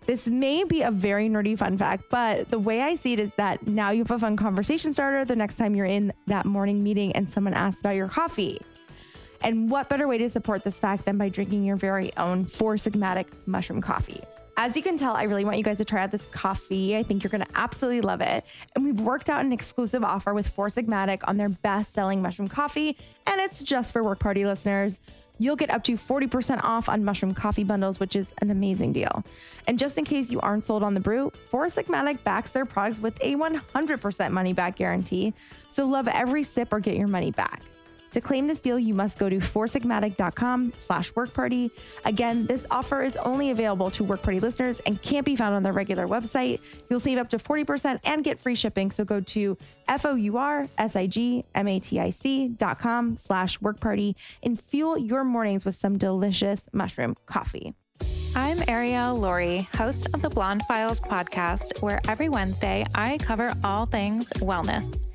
This 0.07 0.25
may 0.25 0.63
be 0.63 0.83
a 0.83 0.89
very 0.89 1.27
nerdy 1.27 1.57
fun 1.57 1.77
fact, 1.77 2.05
but 2.09 2.49
the 2.49 2.57
way 2.57 2.81
I 2.81 2.95
see 2.95 3.11
it 3.11 3.19
is 3.19 3.29
that 3.35 3.67
now 3.67 3.91
you 3.91 3.99
have 3.99 4.11
a 4.11 4.17
fun 4.17 4.37
conversation 4.37 4.93
starter 4.93 5.25
the 5.25 5.35
next 5.35 5.57
time 5.57 5.75
you're 5.75 5.85
in 5.85 6.13
that 6.27 6.45
morning 6.45 6.81
meeting 6.81 7.11
and 7.11 7.29
someone 7.29 7.53
asks 7.53 7.81
about 7.81 7.95
your 7.95 8.07
coffee. 8.07 8.61
And 9.41 9.69
what 9.69 9.89
better 9.89 10.07
way 10.07 10.17
to 10.19 10.29
support 10.29 10.63
this 10.63 10.79
fact 10.79 11.03
than 11.03 11.17
by 11.17 11.27
drinking 11.27 11.65
your 11.65 11.75
very 11.75 12.15
own 12.15 12.45
Four 12.45 12.75
Sigmatic 12.75 13.27
mushroom 13.47 13.81
coffee? 13.81 14.21
As 14.55 14.77
you 14.77 14.81
can 14.81 14.97
tell, 14.97 15.13
I 15.13 15.23
really 15.23 15.43
want 15.43 15.57
you 15.57 15.63
guys 15.63 15.77
to 15.79 15.85
try 15.85 16.01
out 16.01 16.11
this 16.11 16.25
coffee. 16.25 16.95
I 16.95 17.03
think 17.03 17.21
you're 17.21 17.29
going 17.29 17.43
to 17.43 17.57
absolutely 17.57 17.99
love 17.99 18.21
it. 18.21 18.45
And 18.75 18.85
we've 18.85 19.01
worked 19.01 19.29
out 19.29 19.43
an 19.43 19.51
exclusive 19.51 20.05
offer 20.05 20.33
with 20.33 20.47
Four 20.47 20.69
Sigmatic 20.69 21.19
on 21.25 21.35
their 21.35 21.49
best 21.49 21.91
selling 21.91 22.21
mushroom 22.21 22.47
coffee, 22.47 22.97
and 23.27 23.41
it's 23.41 23.61
just 23.61 23.91
for 23.91 24.03
work 24.03 24.19
party 24.19 24.45
listeners. 24.45 25.01
You'll 25.39 25.55
get 25.55 25.69
up 25.69 25.83
to 25.83 25.93
40% 25.93 26.63
off 26.63 26.89
on 26.89 27.03
mushroom 27.03 27.33
coffee 27.33 27.63
bundles, 27.63 27.99
which 27.99 28.15
is 28.15 28.33
an 28.39 28.49
amazing 28.49 28.93
deal. 28.93 29.23
And 29.67 29.77
just 29.77 29.97
in 29.97 30.05
case 30.05 30.31
you 30.31 30.39
aren't 30.39 30.63
sold 30.63 30.83
on 30.83 30.93
the 30.93 30.99
brew, 30.99 31.31
Four 31.49 31.67
Sigmatic 31.67 32.23
backs 32.23 32.51
their 32.51 32.65
products 32.65 32.99
with 32.99 33.17
a 33.21 33.35
100% 33.35 34.31
money 34.31 34.53
back 34.53 34.75
guarantee. 34.75 35.33
So 35.69 35.85
love 35.85 36.07
every 36.07 36.43
sip 36.43 36.73
or 36.73 36.79
get 36.79 36.95
your 36.95 37.07
money 37.07 37.31
back. 37.31 37.61
To 38.17 38.21
claim 38.21 38.47
this 38.47 38.59
deal, 38.59 38.79
you 38.79 38.95
must 38.95 39.19
go 39.19 39.29
to 39.29 39.37
foursigmatic.com 39.37 40.73
slash 40.79 41.13
workparty. 41.13 41.69
Again, 42.03 42.47
this 42.47 42.65
offer 42.71 43.03
is 43.03 43.15
only 43.17 43.51
available 43.51 43.91
to 43.91 44.03
Work 44.03 44.23
Party 44.23 44.39
listeners 44.39 44.79
and 44.87 44.99
can't 45.03 45.23
be 45.23 45.35
found 45.35 45.53
on 45.53 45.61
their 45.61 45.71
regular 45.71 46.07
website. 46.07 46.59
You'll 46.89 46.99
save 46.99 47.19
up 47.19 47.29
to 47.29 47.37
40% 47.37 47.99
and 48.05 48.23
get 48.23 48.39
free 48.39 48.55
shipping. 48.55 48.89
So 48.89 49.05
go 49.05 49.19
to 49.19 49.55
F-O-U-R-S-I-G-M-A-T-I-C 49.87 52.47
dot 52.57 52.79
com 52.79 53.17
slash 53.17 53.59
workparty 53.59 54.15
and 54.41 54.59
fuel 54.59 54.97
your 54.97 55.23
mornings 55.23 55.63
with 55.63 55.75
some 55.75 55.99
delicious 55.99 56.63
mushroom 56.73 57.15
coffee. 57.27 57.75
I'm 58.35 58.63
Ariel 58.67 59.15
Laurie, 59.15 59.69
host 59.75 60.09
of 60.15 60.23
the 60.23 60.29
Blonde 60.29 60.63
Files 60.63 60.99
podcast, 60.99 61.83
where 61.83 61.99
every 62.07 62.29
Wednesday 62.29 62.83
I 62.95 63.19
cover 63.19 63.53
all 63.63 63.85
things 63.85 64.27
wellness. 64.37 65.05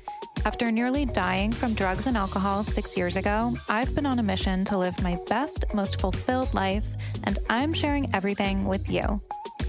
After 0.45 0.69
nearly 0.71 1.05
dying 1.05 1.53
from 1.53 1.73
drugs 1.73 2.05
and 2.05 2.17
alcohol 2.17 2.65
six 2.65 2.97
years 2.97 3.15
ago, 3.15 3.55
I've 3.69 3.95
been 3.95 4.05
on 4.05 4.19
a 4.19 4.23
mission 4.23 4.65
to 4.65 4.77
live 4.77 5.01
my 5.01 5.17
best, 5.29 5.63
most 5.73 6.01
fulfilled 6.01 6.53
life, 6.53 6.85
and 7.23 7.39
I'm 7.49 7.71
sharing 7.71 8.13
everything 8.13 8.65
with 8.65 8.89
you. 8.89 9.21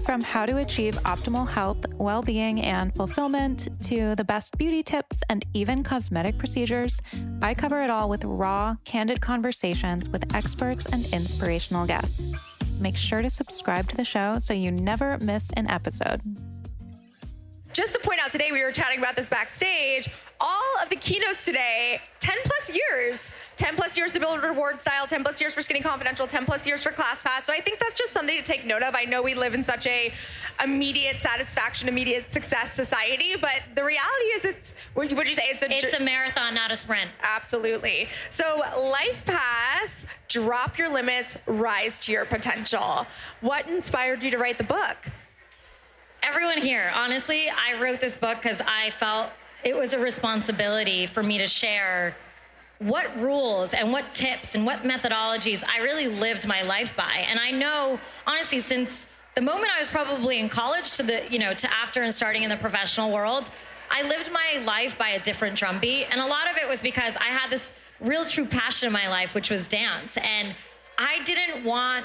From 0.03 0.21
how 0.21 0.45
to 0.45 0.57
achieve 0.57 0.95
optimal 1.03 1.47
health, 1.47 1.93
well 1.93 2.21
being, 2.21 2.61
and 2.61 2.93
fulfillment 2.93 3.69
to 3.83 4.15
the 4.15 4.25
best 4.25 4.57
beauty 4.57 4.83
tips 4.83 5.21
and 5.29 5.45
even 5.53 5.81
cosmetic 5.81 6.37
procedures, 6.37 7.01
I 7.41 7.53
cover 7.53 7.81
it 7.81 7.89
all 7.89 8.09
with 8.09 8.25
raw, 8.25 8.75
candid 8.83 9.21
conversations 9.21 10.09
with 10.09 10.35
experts 10.35 10.85
and 10.87 11.05
inspirational 11.13 11.87
guests. 11.87 12.21
Make 12.79 12.97
sure 12.97 13.21
to 13.21 13.29
subscribe 13.29 13.87
to 13.87 13.95
the 13.95 14.03
show 14.03 14.39
so 14.39 14.53
you 14.53 14.71
never 14.71 15.17
miss 15.19 15.49
an 15.51 15.69
episode. 15.69 16.21
Just 17.75 17.91
to 17.91 17.99
point 17.99 18.21
out, 18.23 18.31
today 18.31 18.53
we 18.53 18.63
were 18.63 18.71
chatting 18.71 18.99
about 18.99 19.17
this 19.17 19.27
backstage. 19.27 20.07
All 20.39 20.77
of 20.81 20.87
the 20.87 20.95
keynotes 20.95 21.43
today, 21.43 21.99
10 22.21 22.37
plus 22.45 22.73
years. 22.73 23.33
10 23.57 23.75
plus 23.75 23.97
years 23.97 24.13
to 24.13 24.19
build 24.21 24.41
reward 24.41 24.79
style, 24.79 25.05
10 25.05 25.23
plus 25.23 25.41
years 25.41 25.53
for 25.53 25.61
Skinny 25.61 25.81
Confidential, 25.81 26.25
10 26.25 26.45
plus 26.45 26.65
years 26.65 26.81
for 26.81 26.91
ClassPass. 26.91 27.45
So 27.45 27.51
I 27.51 27.59
think 27.59 27.79
that's 27.79 27.93
just 27.93 28.13
something 28.13 28.37
to 28.37 28.43
take 28.43 28.65
note 28.65 28.81
of. 28.81 28.95
I 28.95 29.03
know 29.03 29.21
we 29.21 29.35
live 29.35 29.53
in 29.53 29.61
such 29.61 29.87
a 29.87 30.13
immediate 30.63 31.21
satisfaction, 31.21 31.89
immediate 31.89 32.31
success 32.31 32.71
society, 32.71 33.35
but 33.41 33.61
the 33.75 33.83
reality 33.83 34.25
is 34.35 34.45
it's, 34.45 34.73
would 34.95 35.11
you 35.11 35.35
say 35.35 35.43
it's 35.47 35.61
a... 35.61 35.69
It's 35.69 35.95
a 35.95 36.01
marathon, 36.01 36.53
not 36.53 36.71
a 36.71 36.75
sprint. 36.75 37.11
Absolutely. 37.23 38.07
So 38.29 38.63
Life 38.77 39.25
Pass, 39.25 40.05
drop 40.29 40.77
your 40.77 40.87
limits, 40.87 41.37
rise 41.45 42.05
to 42.05 42.13
your 42.13 42.23
potential. 42.23 43.05
What 43.41 43.67
inspired 43.67 44.23
you 44.23 44.31
to 44.31 44.37
write 44.37 44.57
the 44.57 44.63
book? 44.63 44.95
Everyone 46.25 46.57
here, 46.57 46.91
honestly, 46.95 47.49
I 47.49 47.79
wrote 47.79 48.01
this 48.01 48.17
book 48.17 48.41
because 48.41 48.59
I 48.65 48.89
felt 48.89 49.29
it 49.63 49.75
was 49.75 49.93
a 49.93 49.99
responsibility 49.99 51.05
for 51.05 51.21
me 51.21 51.37
to 51.37 51.45
share 51.45 52.17
what 52.79 53.15
rules 53.19 53.75
and 53.75 53.91
what 53.91 54.11
tips 54.11 54.55
and 54.55 54.65
what 54.65 54.81
methodologies 54.81 55.63
I 55.63 55.79
really 55.79 56.07
lived 56.07 56.47
my 56.47 56.63
life 56.63 56.95
by. 56.95 57.25
And 57.29 57.39
I 57.39 57.51
know, 57.51 57.99
honestly, 58.25 58.59
since 58.59 59.05
the 59.35 59.41
moment 59.41 59.69
I 59.75 59.79
was 59.79 59.87
probably 59.87 60.39
in 60.39 60.49
college 60.49 60.93
to 60.93 61.03
the, 61.03 61.23
you 61.29 61.37
know, 61.37 61.53
to 61.53 61.71
after 61.71 62.01
and 62.01 62.13
starting 62.13 62.41
in 62.41 62.49
the 62.49 62.57
professional 62.57 63.11
world, 63.11 63.51
I 63.91 64.01
lived 64.01 64.31
my 64.31 64.63
life 64.65 64.97
by 64.97 65.09
a 65.09 65.19
different 65.19 65.55
drumbeat. 65.55 66.07
And 66.09 66.19
a 66.19 66.25
lot 66.25 66.49
of 66.49 66.57
it 66.57 66.67
was 66.67 66.81
because 66.81 67.17
I 67.17 67.27
had 67.27 67.51
this 67.51 67.71
real 67.99 68.25
true 68.25 68.45
passion 68.45 68.87
in 68.87 68.93
my 68.93 69.07
life, 69.09 69.35
which 69.35 69.51
was 69.51 69.67
dance. 69.67 70.17
And 70.17 70.55
I 70.97 71.23
didn't 71.23 71.63
want 71.63 72.03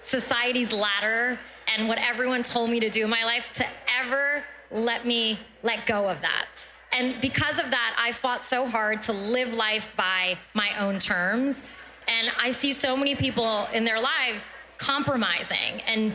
society's 0.00 0.72
ladder 0.72 1.38
and 1.68 1.88
what 1.88 1.98
everyone 1.98 2.42
told 2.42 2.70
me 2.70 2.80
to 2.80 2.88
do 2.88 3.04
in 3.04 3.10
my 3.10 3.24
life 3.24 3.52
to 3.54 3.66
ever 3.98 4.44
let 4.70 5.06
me 5.06 5.38
let 5.62 5.86
go 5.86 6.08
of 6.08 6.20
that. 6.20 6.46
And 6.92 7.20
because 7.20 7.58
of 7.58 7.70
that, 7.70 7.96
I 7.98 8.12
fought 8.12 8.44
so 8.44 8.66
hard 8.66 9.02
to 9.02 9.12
live 9.12 9.54
life 9.54 9.90
by 9.96 10.38
my 10.54 10.78
own 10.78 10.98
terms. 10.98 11.62
And 12.06 12.30
I 12.38 12.50
see 12.50 12.72
so 12.72 12.96
many 12.96 13.14
people 13.14 13.66
in 13.72 13.84
their 13.84 14.00
lives 14.00 14.48
compromising 14.78 15.80
and 15.86 16.12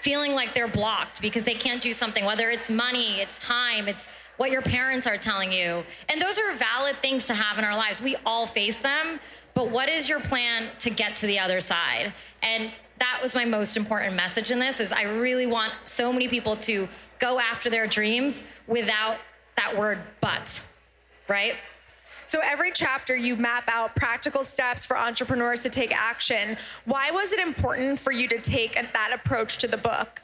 feeling 0.00 0.34
like 0.34 0.54
they're 0.54 0.68
blocked 0.68 1.20
because 1.20 1.44
they 1.44 1.54
can't 1.54 1.82
do 1.82 1.92
something, 1.92 2.24
whether 2.24 2.50
it's 2.50 2.70
money, 2.70 3.20
it's 3.20 3.38
time, 3.38 3.88
it's 3.88 4.08
what 4.36 4.50
your 4.50 4.62
parents 4.62 5.06
are 5.06 5.16
telling 5.16 5.52
you. 5.52 5.82
And 6.08 6.20
those 6.20 6.38
are 6.38 6.54
valid 6.54 6.96
things 7.02 7.26
to 7.26 7.34
have 7.34 7.58
in 7.58 7.64
our 7.64 7.76
lives. 7.76 8.00
We 8.00 8.16
all 8.24 8.46
face 8.46 8.78
them, 8.78 9.18
but 9.54 9.70
what 9.70 9.88
is 9.88 10.08
your 10.08 10.20
plan 10.20 10.68
to 10.80 10.90
get 10.90 11.16
to 11.16 11.26
the 11.26 11.38
other 11.38 11.60
side? 11.60 12.12
And 12.42 12.70
that 12.98 13.18
was 13.22 13.34
my 13.34 13.44
most 13.44 13.76
important 13.76 14.14
message 14.14 14.50
in 14.50 14.58
this 14.58 14.80
is 14.80 14.92
I 14.92 15.02
really 15.02 15.46
want 15.46 15.72
so 15.84 16.12
many 16.12 16.28
people 16.28 16.56
to 16.56 16.88
go 17.18 17.38
after 17.38 17.70
their 17.70 17.86
dreams 17.86 18.44
without 18.66 19.18
that 19.56 19.76
word 19.76 19.98
but, 20.20 20.62
right? 21.28 21.54
So 22.26 22.40
every 22.42 22.72
chapter 22.72 23.14
you 23.14 23.36
map 23.36 23.64
out 23.68 23.94
practical 23.94 24.44
steps 24.44 24.84
for 24.84 24.98
entrepreneurs 24.98 25.62
to 25.62 25.68
take 25.68 25.96
action. 25.96 26.56
Why 26.84 27.10
was 27.12 27.32
it 27.32 27.38
important 27.38 28.00
for 28.00 28.12
you 28.12 28.26
to 28.28 28.40
take 28.40 28.74
that 28.74 29.12
approach 29.12 29.58
to 29.58 29.68
the 29.68 29.76
book? 29.76 30.22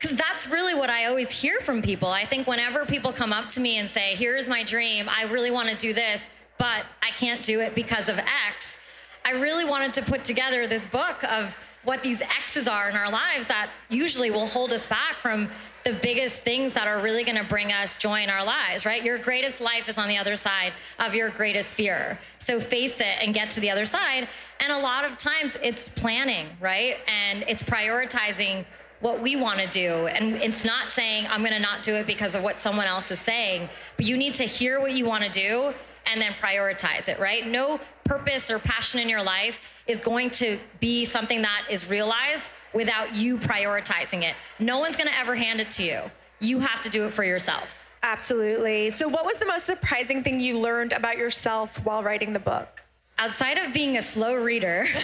because 0.00 0.16
that's 0.16 0.48
really 0.48 0.74
what 0.74 0.88
I 0.88 1.06
always 1.06 1.30
hear 1.30 1.60
from 1.60 1.82
people. 1.82 2.08
I 2.08 2.24
think 2.24 2.46
whenever 2.46 2.86
people 2.86 3.12
come 3.12 3.34
up 3.34 3.48
to 3.48 3.60
me 3.60 3.76
and 3.76 3.88
say, 3.88 4.14
Here's 4.14 4.48
my 4.48 4.62
dream, 4.62 5.10
I 5.10 5.24
really 5.24 5.50
want 5.50 5.68
to 5.68 5.76
do 5.76 5.92
this, 5.92 6.28
but 6.56 6.86
I 7.02 7.10
can't 7.10 7.42
do 7.42 7.60
it 7.60 7.74
because 7.74 8.08
of 8.08 8.18
X, 8.18 8.78
I 9.24 9.32
really 9.32 9.66
wanted 9.66 9.92
to 9.94 10.02
put 10.02 10.24
together 10.24 10.66
this 10.66 10.86
book 10.86 11.22
of 11.24 11.54
what 11.84 12.02
these 12.02 12.20
X's 12.20 12.68
are 12.68 12.90
in 12.90 12.96
our 12.96 13.10
lives 13.10 13.46
that 13.46 13.70
usually 13.88 14.30
will 14.30 14.46
hold 14.46 14.72
us 14.72 14.84
back 14.84 15.18
from 15.18 15.48
the 15.84 15.94
biggest 15.94 16.44
things 16.44 16.74
that 16.74 16.86
are 16.86 17.00
really 17.00 17.24
going 17.24 17.38
to 17.38 17.44
bring 17.44 17.72
us 17.72 17.96
joy 17.96 18.22
in 18.22 18.28
our 18.28 18.44
lives, 18.44 18.84
right? 18.84 19.02
Your 19.02 19.16
greatest 19.16 19.60
life 19.60 19.88
is 19.88 19.96
on 19.96 20.06
the 20.06 20.18
other 20.18 20.36
side 20.36 20.74
of 20.98 21.14
your 21.14 21.30
greatest 21.30 21.74
fear. 21.74 22.18
So 22.38 22.60
face 22.60 23.00
it 23.00 23.16
and 23.20 23.32
get 23.32 23.50
to 23.52 23.60
the 23.60 23.70
other 23.70 23.86
side. 23.86 24.28
And 24.60 24.72
a 24.72 24.78
lot 24.78 25.06
of 25.06 25.16
times 25.16 25.56
it's 25.62 25.88
planning, 25.88 26.48
right? 26.60 26.98
And 27.08 27.44
it's 27.48 27.62
prioritizing 27.62 28.66
what 29.00 29.22
we 29.22 29.34
want 29.36 29.58
to 29.60 29.66
do. 29.68 30.06
And 30.08 30.34
it's 30.34 30.66
not 30.66 30.92
saying, 30.92 31.26
I'm 31.28 31.40
going 31.40 31.54
to 31.54 31.58
not 31.58 31.82
do 31.82 31.94
it 31.94 32.06
because 32.06 32.34
of 32.34 32.42
what 32.42 32.60
someone 32.60 32.86
else 32.86 33.10
is 33.10 33.20
saying, 33.20 33.70
but 33.96 34.04
you 34.04 34.18
need 34.18 34.34
to 34.34 34.44
hear 34.44 34.80
what 34.80 34.92
you 34.92 35.06
want 35.06 35.24
to 35.24 35.30
do 35.30 35.72
and 36.06 36.20
then 36.20 36.32
prioritize 36.32 37.08
it, 37.08 37.18
right? 37.18 37.46
No 37.46 37.80
purpose 38.04 38.50
or 38.50 38.58
passion 38.58 39.00
in 39.00 39.08
your 39.08 39.22
life 39.22 39.58
is 39.86 40.00
going 40.00 40.30
to 40.30 40.58
be 40.80 41.04
something 41.04 41.42
that 41.42 41.66
is 41.70 41.88
realized 41.88 42.50
without 42.72 43.14
you 43.14 43.36
prioritizing 43.38 44.22
it. 44.22 44.34
No 44.58 44.78
one's 44.78 44.96
going 44.96 45.08
to 45.08 45.18
ever 45.18 45.34
hand 45.34 45.60
it 45.60 45.70
to 45.70 45.84
you. 45.84 46.00
You 46.40 46.58
have 46.60 46.80
to 46.82 46.90
do 46.90 47.06
it 47.06 47.12
for 47.12 47.24
yourself. 47.24 47.76
Absolutely. 48.02 48.90
So, 48.90 49.08
what 49.08 49.26
was 49.26 49.38
the 49.38 49.46
most 49.46 49.66
surprising 49.66 50.22
thing 50.22 50.40
you 50.40 50.58
learned 50.58 50.92
about 50.92 51.18
yourself 51.18 51.76
while 51.84 52.02
writing 52.02 52.32
the 52.32 52.38
book? 52.38 52.82
Outside 53.18 53.58
of 53.58 53.74
being 53.74 53.98
a 53.98 54.02
slow 54.02 54.34
reader, 54.34 54.86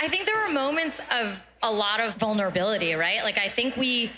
I 0.00 0.08
think 0.08 0.26
there 0.26 0.44
were 0.44 0.52
moments 0.52 1.00
of 1.12 1.40
a 1.62 1.70
lot 1.70 2.00
of 2.00 2.16
vulnerability, 2.16 2.94
right? 2.94 3.22
Like, 3.22 3.38
I 3.38 3.48
think 3.48 3.76
we 3.76 4.10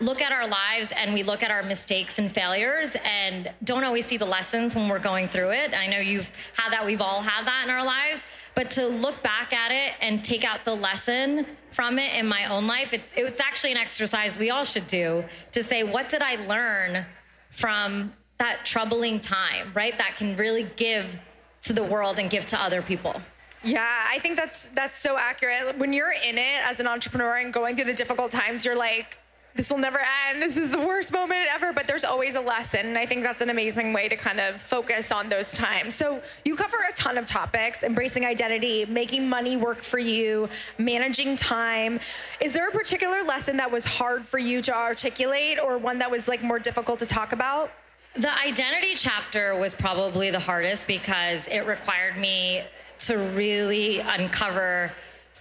look 0.00 0.20
at 0.20 0.32
our 0.32 0.46
lives 0.46 0.92
and 0.96 1.12
we 1.12 1.22
look 1.22 1.42
at 1.42 1.50
our 1.50 1.62
mistakes 1.62 2.18
and 2.18 2.30
failures 2.30 2.96
and 3.04 3.52
don't 3.64 3.84
always 3.84 4.06
see 4.06 4.16
the 4.16 4.26
lessons 4.26 4.74
when 4.74 4.88
we're 4.88 4.98
going 4.98 5.28
through 5.28 5.50
it. 5.50 5.74
I 5.74 5.86
know 5.86 5.98
you've 5.98 6.30
had 6.56 6.72
that, 6.72 6.86
we've 6.86 7.00
all 7.00 7.20
had 7.20 7.46
that 7.46 7.64
in 7.64 7.70
our 7.70 7.84
lives, 7.84 8.24
but 8.54 8.70
to 8.70 8.86
look 8.86 9.22
back 9.22 9.52
at 9.52 9.70
it 9.70 9.94
and 10.00 10.22
take 10.22 10.44
out 10.44 10.64
the 10.64 10.74
lesson 10.74 11.46
from 11.72 11.98
it 11.98 12.14
in 12.14 12.26
my 12.26 12.46
own 12.46 12.66
life, 12.66 12.92
it's 12.92 13.12
it's 13.16 13.40
actually 13.40 13.72
an 13.72 13.78
exercise 13.78 14.38
we 14.38 14.50
all 14.50 14.64
should 14.64 14.86
do 14.86 15.24
to 15.52 15.62
say 15.62 15.82
what 15.82 16.08
did 16.08 16.22
I 16.22 16.36
learn 16.46 17.04
from 17.50 18.12
that 18.38 18.64
troubling 18.64 19.20
time, 19.20 19.72
right? 19.74 19.96
That 19.98 20.16
can 20.16 20.36
really 20.36 20.68
give 20.76 21.18
to 21.62 21.72
the 21.72 21.82
world 21.82 22.18
and 22.18 22.30
give 22.30 22.46
to 22.46 22.60
other 22.60 22.82
people. 22.82 23.20
Yeah, 23.64 23.86
I 24.08 24.20
think 24.20 24.36
that's 24.36 24.66
that's 24.66 24.98
so 24.98 25.16
accurate. 25.18 25.76
When 25.78 25.92
you're 25.92 26.12
in 26.12 26.38
it 26.38 26.60
as 26.64 26.78
an 26.78 26.86
entrepreneur 26.86 27.36
and 27.36 27.52
going 27.52 27.74
through 27.74 27.86
the 27.86 27.94
difficult 27.94 28.30
times, 28.30 28.64
you're 28.64 28.76
like, 28.76 29.18
this 29.58 29.72
will 29.72 29.78
never 29.78 29.98
end. 30.28 30.40
This 30.40 30.56
is 30.56 30.70
the 30.70 30.78
worst 30.78 31.12
moment 31.12 31.48
ever, 31.52 31.72
but 31.72 31.88
there's 31.88 32.04
always 32.04 32.36
a 32.36 32.40
lesson. 32.40 32.86
And 32.86 32.96
I 32.96 33.04
think 33.04 33.24
that's 33.24 33.42
an 33.42 33.50
amazing 33.50 33.92
way 33.92 34.08
to 34.08 34.16
kind 34.16 34.38
of 34.38 34.62
focus 34.62 35.10
on 35.10 35.28
those 35.28 35.52
times. 35.52 35.96
So 35.96 36.22
you 36.44 36.54
cover 36.54 36.76
a 36.88 36.92
ton 36.92 37.18
of 37.18 37.26
topics 37.26 37.82
embracing 37.82 38.24
identity, 38.24 38.86
making 38.86 39.28
money 39.28 39.56
work 39.56 39.82
for 39.82 39.98
you, 39.98 40.48
managing 40.78 41.34
time. 41.34 41.98
Is 42.40 42.52
there 42.52 42.68
a 42.68 42.70
particular 42.70 43.24
lesson 43.24 43.56
that 43.56 43.68
was 43.68 43.84
hard 43.84 44.28
for 44.28 44.38
you 44.38 44.62
to 44.62 44.72
articulate 44.72 45.58
or 45.58 45.76
one 45.76 45.98
that 45.98 46.08
was 46.08 46.28
like 46.28 46.40
more 46.40 46.60
difficult 46.60 47.00
to 47.00 47.06
talk 47.06 47.32
about? 47.32 47.72
The 48.14 48.32
identity 48.38 48.94
chapter 48.94 49.58
was 49.58 49.74
probably 49.74 50.30
the 50.30 50.38
hardest 50.38 50.86
because 50.86 51.48
it 51.48 51.66
required 51.66 52.16
me 52.16 52.62
to 53.00 53.18
really 53.34 53.98
uncover 53.98 54.92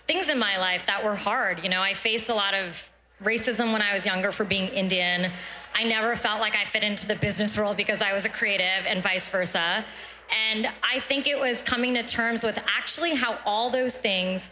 things 0.08 0.30
in 0.30 0.40
my 0.40 0.58
life 0.58 0.88
that 0.88 1.06
were 1.06 1.16
hard. 1.16 1.62
You 1.62 1.70
know, 1.70 1.84
I 1.84 1.94
faced 1.94 2.32
a 2.32 2.34
lot 2.34 2.56
of 2.56 2.90
racism 3.24 3.74
when 3.74 3.82
I 3.82 3.94
was 3.94 4.06
younger 4.06 4.32
for 4.32 4.44
being 4.44 4.68
Indian. 4.70 5.32
I 5.74 5.84
never 5.84 6.16
felt 6.16 6.40
like 6.40 6.56
I 6.56 6.64
fit 6.66 6.84
into 6.84 7.08
the 7.08 7.16
business 7.16 7.58
world 7.58 7.78
because 7.78 8.02
I 8.02 8.14
was 8.14 8.26
a 8.26 8.30
creative 8.30 8.86
and 8.88 9.02
vice 9.02 9.30
versa. 9.30 9.86
And 10.50 10.68
I 10.84 11.00
think 11.02 11.28
it 11.28 11.40
was 11.40 11.62
coming 11.62 11.94
to 11.96 12.04
terms 12.04 12.44
with 12.44 12.60
actually 12.68 13.16
how 13.16 13.40
all 13.46 13.70
those 13.70 13.98
things 13.98 14.50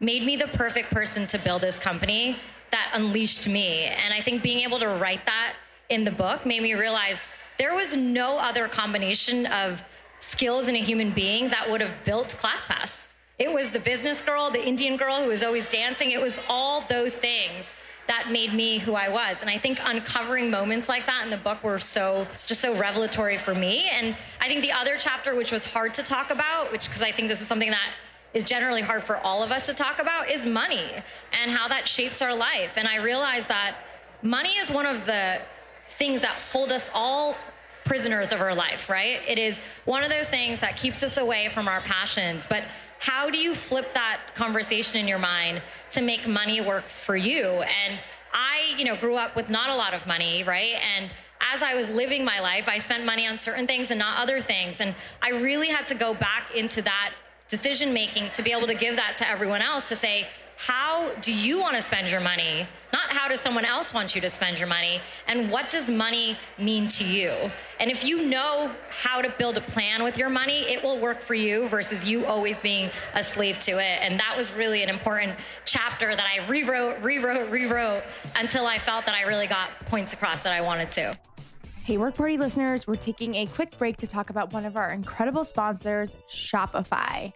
made 0.00 0.24
me 0.24 0.36
the 0.36 0.48
perfect 0.48 0.90
person 0.90 1.26
to 1.28 1.38
build 1.38 1.62
this 1.62 1.76
company 1.76 2.36
that 2.70 2.90
unleashed 2.94 3.48
me. 3.48 3.84
And 3.84 4.12
I 4.12 4.20
think 4.20 4.42
being 4.42 4.60
able 4.60 4.78
to 4.78 4.88
write 4.88 5.24
that 5.26 5.54
in 5.88 6.04
the 6.04 6.10
book 6.10 6.46
made 6.46 6.62
me 6.62 6.74
realize 6.74 7.24
there 7.58 7.74
was 7.74 7.96
no 7.96 8.38
other 8.38 8.68
combination 8.68 9.46
of 9.46 9.82
skills 10.20 10.68
in 10.68 10.76
a 10.76 10.80
human 10.80 11.10
being 11.10 11.48
that 11.50 11.68
would 11.68 11.80
have 11.80 12.04
built 12.04 12.36
ClassPass. 12.38 13.06
It 13.38 13.52
was 13.52 13.70
the 13.70 13.78
business 13.78 14.20
girl, 14.20 14.50
the 14.50 14.64
Indian 14.64 14.96
girl 14.96 15.22
who 15.22 15.28
was 15.28 15.42
always 15.42 15.66
dancing. 15.66 16.10
It 16.10 16.20
was 16.20 16.40
all 16.48 16.84
those 16.88 17.14
things 17.14 17.72
that 18.08 18.30
made 18.30 18.52
me 18.52 18.78
who 18.78 18.94
I 18.94 19.08
was. 19.08 19.42
And 19.42 19.50
I 19.50 19.58
think 19.58 19.78
uncovering 19.84 20.50
moments 20.50 20.88
like 20.88 21.06
that 21.06 21.22
in 21.24 21.30
the 21.30 21.36
book 21.36 21.62
were 21.62 21.78
so 21.78 22.26
just 22.46 22.60
so 22.60 22.74
revelatory 22.74 23.38
for 23.38 23.54
me. 23.54 23.88
And 23.90 24.16
I 24.40 24.48
think 24.48 24.62
the 24.62 24.72
other 24.72 24.96
chapter, 24.98 25.36
which 25.36 25.52
was 25.52 25.64
hard 25.64 25.94
to 25.94 26.02
talk 26.02 26.30
about, 26.30 26.72
which 26.72 26.86
because 26.86 27.02
I 27.02 27.12
think 27.12 27.28
this 27.28 27.40
is 27.40 27.46
something 27.46 27.70
that 27.70 27.92
is 28.34 28.44
generally 28.44 28.82
hard 28.82 29.04
for 29.04 29.18
all 29.18 29.42
of 29.42 29.52
us 29.52 29.66
to 29.66 29.74
talk 29.74 29.98
about, 30.00 30.30
is 30.30 30.46
money 30.46 30.90
and 31.32 31.50
how 31.50 31.68
that 31.68 31.86
shapes 31.86 32.20
our 32.20 32.34
life. 32.34 32.76
And 32.76 32.88
I 32.88 32.96
realized 32.96 33.48
that 33.48 33.76
money 34.22 34.56
is 34.56 34.70
one 34.70 34.86
of 34.86 35.06
the 35.06 35.40
things 35.88 36.20
that 36.22 36.36
hold 36.52 36.72
us 36.72 36.90
all 36.94 37.36
prisoners 37.84 38.32
of 38.32 38.40
our 38.40 38.54
life, 38.54 38.90
right? 38.90 39.18
It 39.26 39.38
is 39.38 39.60
one 39.86 40.02
of 40.02 40.10
those 40.10 40.28
things 40.28 40.60
that 40.60 40.76
keeps 40.76 41.02
us 41.02 41.16
away 41.16 41.48
from 41.48 41.68
our 41.68 41.80
passions. 41.80 42.46
But 42.46 42.64
how 42.98 43.30
do 43.30 43.38
you 43.38 43.54
flip 43.54 43.94
that 43.94 44.20
conversation 44.34 45.00
in 45.00 45.08
your 45.08 45.18
mind 45.18 45.62
to 45.90 46.02
make 46.02 46.26
money 46.26 46.60
work 46.60 46.88
for 46.88 47.16
you? 47.16 47.46
And 47.46 47.98
I, 48.32 48.74
you 48.76 48.84
know, 48.84 48.96
grew 48.96 49.16
up 49.16 49.36
with 49.36 49.50
not 49.50 49.70
a 49.70 49.74
lot 49.74 49.94
of 49.94 50.06
money, 50.06 50.44
right? 50.44 50.74
And 50.96 51.12
as 51.40 51.62
I 51.62 51.74
was 51.74 51.88
living 51.90 52.24
my 52.24 52.40
life, 52.40 52.68
I 52.68 52.78
spent 52.78 53.04
money 53.04 53.26
on 53.26 53.38
certain 53.38 53.66
things 53.66 53.90
and 53.90 53.98
not 53.98 54.18
other 54.18 54.40
things. 54.40 54.80
And 54.80 54.94
I 55.22 55.30
really 55.30 55.68
had 55.68 55.86
to 55.88 55.94
go 55.94 56.14
back 56.14 56.54
into 56.54 56.82
that 56.82 57.14
decision 57.48 57.92
making 57.92 58.30
to 58.32 58.42
be 58.42 58.52
able 58.52 58.66
to 58.66 58.74
give 58.74 58.96
that 58.96 59.16
to 59.16 59.28
everyone 59.28 59.62
else 59.62 59.88
to 59.88 59.96
say, 59.96 60.28
how 60.58 61.14
do 61.20 61.32
you 61.32 61.60
want 61.60 61.76
to 61.76 61.80
spend 61.80 62.10
your 62.10 62.20
money? 62.20 62.66
Not 62.92 63.12
how 63.12 63.28
does 63.28 63.40
someone 63.40 63.64
else 63.64 63.94
want 63.94 64.16
you 64.16 64.20
to 64.20 64.28
spend 64.28 64.58
your 64.58 64.66
money? 64.66 65.00
And 65.28 65.52
what 65.52 65.70
does 65.70 65.88
money 65.88 66.36
mean 66.58 66.88
to 66.88 67.04
you? 67.04 67.32
And 67.78 67.92
if 67.92 68.04
you 68.04 68.26
know 68.26 68.72
how 68.90 69.22
to 69.22 69.32
build 69.38 69.56
a 69.56 69.60
plan 69.60 70.02
with 70.02 70.18
your 70.18 70.28
money, 70.28 70.62
it 70.62 70.82
will 70.82 70.98
work 70.98 71.20
for 71.20 71.34
you 71.34 71.68
versus 71.68 72.08
you 72.08 72.26
always 72.26 72.58
being 72.58 72.90
a 73.14 73.22
slave 73.22 73.60
to 73.60 73.78
it. 73.78 74.00
And 74.02 74.18
that 74.18 74.36
was 74.36 74.52
really 74.52 74.82
an 74.82 74.88
important 74.88 75.36
chapter 75.64 76.16
that 76.16 76.26
I 76.26 76.44
rewrote, 76.48 77.00
rewrote, 77.02 77.50
rewrote 77.50 78.02
until 78.34 78.66
I 78.66 78.80
felt 78.80 79.06
that 79.06 79.14
I 79.14 79.22
really 79.22 79.46
got 79.46 79.70
points 79.86 80.12
across 80.12 80.40
that 80.40 80.52
I 80.52 80.60
wanted 80.60 80.90
to. 80.90 81.16
Hey, 81.84 81.98
Work 81.98 82.16
Party 82.16 82.36
listeners, 82.36 82.86
we're 82.86 82.96
taking 82.96 83.36
a 83.36 83.46
quick 83.46 83.78
break 83.78 83.96
to 83.98 84.08
talk 84.08 84.28
about 84.28 84.52
one 84.52 84.66
of 84.66 84.76
our 84.76 84.92
incredible 84.92 85.44
sponsors, 85.44 86.12
Shopify. 86.28 87.32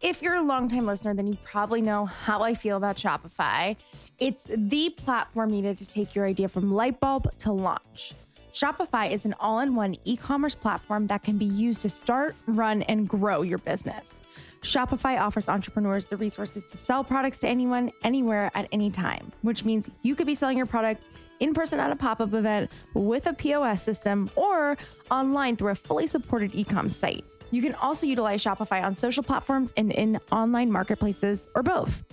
If 0.00 0.22
you're 0.22 0.36
a 0.36 0.42
longtime 0.42 0.86
listener, 0.86 1.12
then 1.12 1.26
you 1.26 1.36
probably 1.44 1.82
know 1.82 2.06
how 2.06 2.42
I 2.42 2.54
feel 2.54 2.78
about 2.78 2.96
Shopify. 2.96 3.76
It's 4.18 4.44
the 4.48 4.88
platform 4.88 5.50
needed 5.50 5.76
to 5.76 5.86
take 5.86 6.14
your 6.14 6.26
idea 6.26 6.48
from 6.48 6.72
light 6.72 6.98
bulb 7.00 7.30
to 7.40 7.52
launch. 7.52 8.14
Shopify 8.54 9.10
is 9.10 9.26
an 9.26 9.34
all 9.40 9.60
in 9.60 9.74
one 9.74 9.96
e 10.06 10.16
commerce 10.16 10.54
platform 10.54 11.06
that 11.08 11.22
can 11.22 11.36
be 11.36 11.44
used 11.44 11.82
to 11.82 11.90
start, 11.90 12.34
run, 12.46 12.80
and 12.84 13.06
grow 13.10 13.42
your 13.42 13.58
business. 13.58 14.22
Shopify 14.62 15.20
offers 15.20 15.48
entrepreneurs 15.48 16.06
the 16.06 16.16
resources 16.16 16.64
to 16.70 16.78
sell 16.78 17.04
products 17.04 17.40
to 17.40 17.48
anyone, 17.48 17.90
anywhere, 18.02 18.50
at 18.54 18.68
any 18.72 18.90
time, 18.90 19.30
which 19.42 19.66
means 19.66 19.90
you 20.00 20.16
could 20.16 20.26
be 20.26 20.34
selling 20.34 20.56
your 20.56 20.66
products 20.66 21.08
in 21.40 21.52
person 21.52 21.78
at 21.78 21.92
a 21.92 21.96
pop 21.96 22.22
up 22.22 22.32
event 22.32 22.70
with 22.94 23.26
a 23.26 23.34
POS 23.34 23.82
system 23.82 24.30
or 24.34 24.78
online 25.10 25.56
through 25.56 25.72
a 25.72 25.74
fully 25.74 26.06
supported 26.06 26.54
e 26.54 26.64
com 26.64 26.88
site. 26.88 27.24
You 27.50 27.62
can 27.62 27.74
also 27.76 28.06
utilize 28.06 28.42
Shopify 28.42 28.82
on 28.82 28.94
social 28.94 29.22
platforms 29.22 29.72
and 29.76 29.90
in 29.92 30.20
online 30.30 30.70
marketplaces 30.70 31.48
or 31.54 31.62
both. 31.62 32.04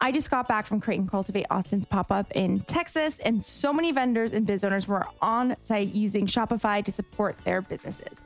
I 0.00 0.12
just 0.12 0.30
got 0.30 0.48
back 0.48 0.66
from 0.66 0.80
Create 0.80 1.00
and 1.00 1.10
Cultivate 1.10 1.46
Austin's 1.50 1.86
pop 1.86 2.12
up 2.12 2.30
in 2.32 2.60
Texas, 2.60 3.20
and 3.20 3.42
so 3.42 3.72
many 3.72 3.92
vendors 3.92 4.32
and 4.32 4.46
biz 4.46 4.64
owners 4.64 4.86
were 4.86 5.06
on 5.22 5.56
site 5.62 5.94
using 5.94 6.26
Shopify 6.26 6.84
to 6.84 6.92
support 6.92 7.36
their 7.44 7.62
businesses. 7.62 8.20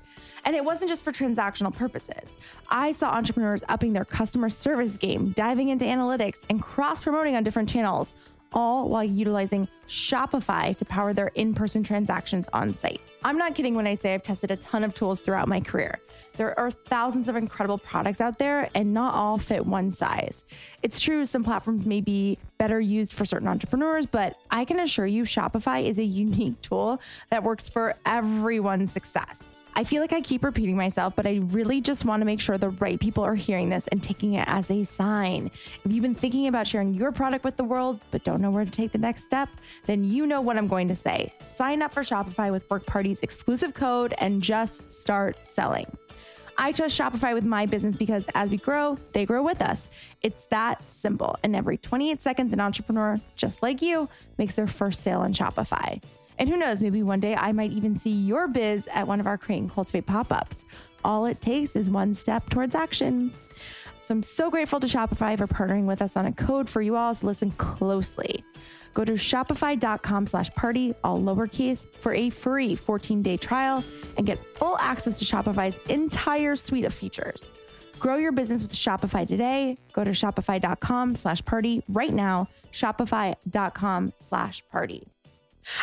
And 0.44 0.56
it 0.56 0.64
wasn't 0.64 0.90
just 0.90 1.04
for 1.04 1.12
transactional 1.12 1.74
purposes. 1.74 2.28
I 2.68 2.92
saw 2.92 3.10
entrepreneurs 3.10 3.62
upping 3.68 3.92
their 3.92 4.04
customer 4.04 4.50
service 4.50 4.96
game, 4.96 5.32
diving 5.32 5.68
into 5.68 5.84
analytics, 5.84 6.38
and 6.48 6.62
cross 6.62 7.00
promoting 7.00 7.36
on 7.36 7.44
different 7.44 7.68
channels, 7.68 8.12
all 8.52 8.88
while 8.88 9.04
utilizing 9.04 9.68
Shopify 9.88 10.74
to 10.76 10.84
power 10.84 11.12
their 11.12 11.28
in 11.28 11.54
person 11.54 11.82
transactions 11.82 12.48
on 12.52 12.74
site. 12.74 13.00
I'm 13.24 13.38
not 13.38 13.54
kidding 13.54 13.74
when 13.74 13.86
I 13.86 13.94
say 13.94 14.14
I've 14.14 14.22
tested 14.22 14.50
a 14.50 14.56
ton 14.56 14.84
of 14.84 14.94
tools 14.94 15.20
throughout 15.20 15.48
my 15.48 15.60
career. 15.60 15.98
There 16.36 16.58
are 16.58 16.70
thousands 16.70 17.28
of 17.28 17.36
incredible 17.36 17.78
products 17.78 18.20
out 18.20 18.38
there, 18.38 18.68
and 18.74 18.94
not 18.94 19.14
all 19.14 19.38
fit 19.38 19.66
one 19.66 19.90
size. 19.90 20.44
It's 20.82 21.00
true, 21.00 21.24
some 21.24 21.42
platforms 21.42 21.84
may 21.84 22.00
be 22.00 22.38
better 22.58 22.80
used 22.80 23.12
for 23.12 23.24
certain 23.24 23.48
entrepreneurs, 23.48 24.06
but 24.06 24.36
I 24.50 24.64
can 24.64 24.78
assure 24.78 25.06
you, 25.06 25.24
Shopify 25.24 25.84
is 25.84 25.98
a 25.98 26.04
unique 26.04 26.60
tool 26.62 27.00
that 27.30 27.42
works 27.42 27.68
for 27.68 27.96
everyone's 28.06 28.92
success. 28.92 29.57
I 29.78 29.84
feel 29.84 30.02
like 30.02 30.12
I 30.12 30.20
keep 30.20 30.42
repeating 30.42 30.76
myself, 30.76 31.14
but 31.14 31.24
I 31.24 31.36
really 31.36 31.80
just 31.80 32.04
want 32.04 32.20
to 32.20 32.24
make 32.24 32.40
sure 32.40 32.58
the 32.58 32.70
right 32.70 32.98
people 32.98 33.22
are 33.22 33.36
hearing 33.36 33.68
this 33.68 33.86
and 33.86 34.02
taking 34.02 34.34
it 34.34 34.42
as 34.48 34.72
a 34.72 34.82
sign. 34.82 35.52
If 35.84 35.92
you've 35.92 36.02
been 36.02 36.16
thinking 36.16 36.48
about 36.48 36.66
sharing 36.66 36.94
your 36.94 37.12
product 37.12 37.44
with 37.44 37.56
the 37.56 37.62
world, 37.62 38.00
but 38.10 38.24
don't 38.24 38.40
know 38.40 38.50
where 38.50 38.64
to 38.64 38.70
take 38.72 38.90
the 38.90 38.98
next 38.98 39.22
step, 39.22 39.48
then 39.86 40.02
you 40.02 40.26
know 40.26 40.40
what 40.40 40.56
I'm 40.56 40.66
going 40.66 40.88
to 40.88 40.96
say. 40.96 41.32
Sign 41.54 41.80
up 41.80 41.94
for 41.94 42.02
Shopify 42.02 42.50
with 42.50 42.68
Work 42.68 42.86
Party's 42.86 43.20
exclusive 43.20 43.72
code 43.72 44.14
and 44.18 44.42
just 44.42 44.90
start 44.90 45.36
selling. 45.46 45.86
I 46.56 46.72
trust 46.72 46.98
Shopify 46.98 47.32
with 47.32 47.44
my 47.44 47.64
business 47.64 47.94
because 47.94 48.26
as 48.34 48.50
we 48.50 48.56
grow, 48.56 48.96
they 49.12 49.24
grow 49.26 49.44
with 49.44 49.62
us. 49.62 49.88
It's 50.22 50.46
that 50.46 50.82
simple. 50.92 51.38
And 51.44 51.54
every 51.54 51.78
28 51.78 52.20
seconds, 52.20 52.52
an 52.52 52.58
entrepreneur 52.58 53.20
just 53.36 53.62
like 53.62 53.80
you 53.80 54.08
makes 54.38 54.56
their 54.56 54.66
first 54.66 55.02
sale 55.04 55.20
on 55.20 55.32
Shopify. 55.32 56.02
And 56.38 56.48
who 56.48 56.56
knows, 56.56 56.80
maybe 56.80 57.02
one 57.02 57.20
day 57.20 57.34
I 57.34 57.52
might 57.52 57.72
even 57.72 57.96
see 57.96 58.10
your 58.10 58.48
biz 58.48 58.88
at 58.88 59.06
one 59.06 59.20
of 59.20 59.26
our 59.26 59.36
Create 59.36 59.58
and 59.58 59.72
Cultivate 59.72 60.06
pop 60.06 60.32
ups. 60.32 60.64
All 61.04 61.26
it 61.26 61.40
takes 61.40 61.76
is 61.76 61.90
one 61.90 62.14
step 62.14 62.48
towards 62.50 62.74
action. 62.74 63.32
So 64.02 64.14
I'm 64.14 64.22
so 64.22 64.50
grateful 64.50 64.80
to 64.80 64.86
Shopify 64.86 65.36
for 65.36 65.46
partnering 65.46 65.84
with 65.84 66.00
us 66.00 66.16
on 66.16 66.26
a 66.26 66.32
code 66.32 66.68
for 66.68 66.80
you 66.80 66.96
all. 66.96 67.14
So 67.14 67.26
listen 67.26 67.50
closely. 67.52 68.44
Go 68.94 69.04
to 69.04 69.12
shopify.com 69.12 70.26
slash 70.26 70.50
party, 70.54 70.94
all 71.04 71.20
lowercase, 71.20 71.86
for 71.94 72.14
a 72.14 72.30
free 72.30 72.74
14 72.74 73.22
day 73.22 73.36
trial 73.36 73.84
and 74.16 74.26
get 74.26 74.44
full 74.56 74.78
access 74.78 75.18
to 75.18 75.24
Shopify's 75.24 75.78
entire 75.88 76.56
suite 76.56 76.84
of 76.84 76.94
features. 76.94 77.46
Grow 77.98 78.16
your 78.16 78.32
business 78.32 78.62
with 78.62 78.72
Shopify 78.72 79.26
today. 79.26 79.76
Go 79.92 80.04
to 80.04 80.12
shopify.com 80.12 81.14
slash 81.14 81.44
party 81.44 81.82
right 81.88 82.12
now. 82.12 82.48
Shopify.com 82.72 84.12
slash 84.20 84.62
party. 84.70 85.06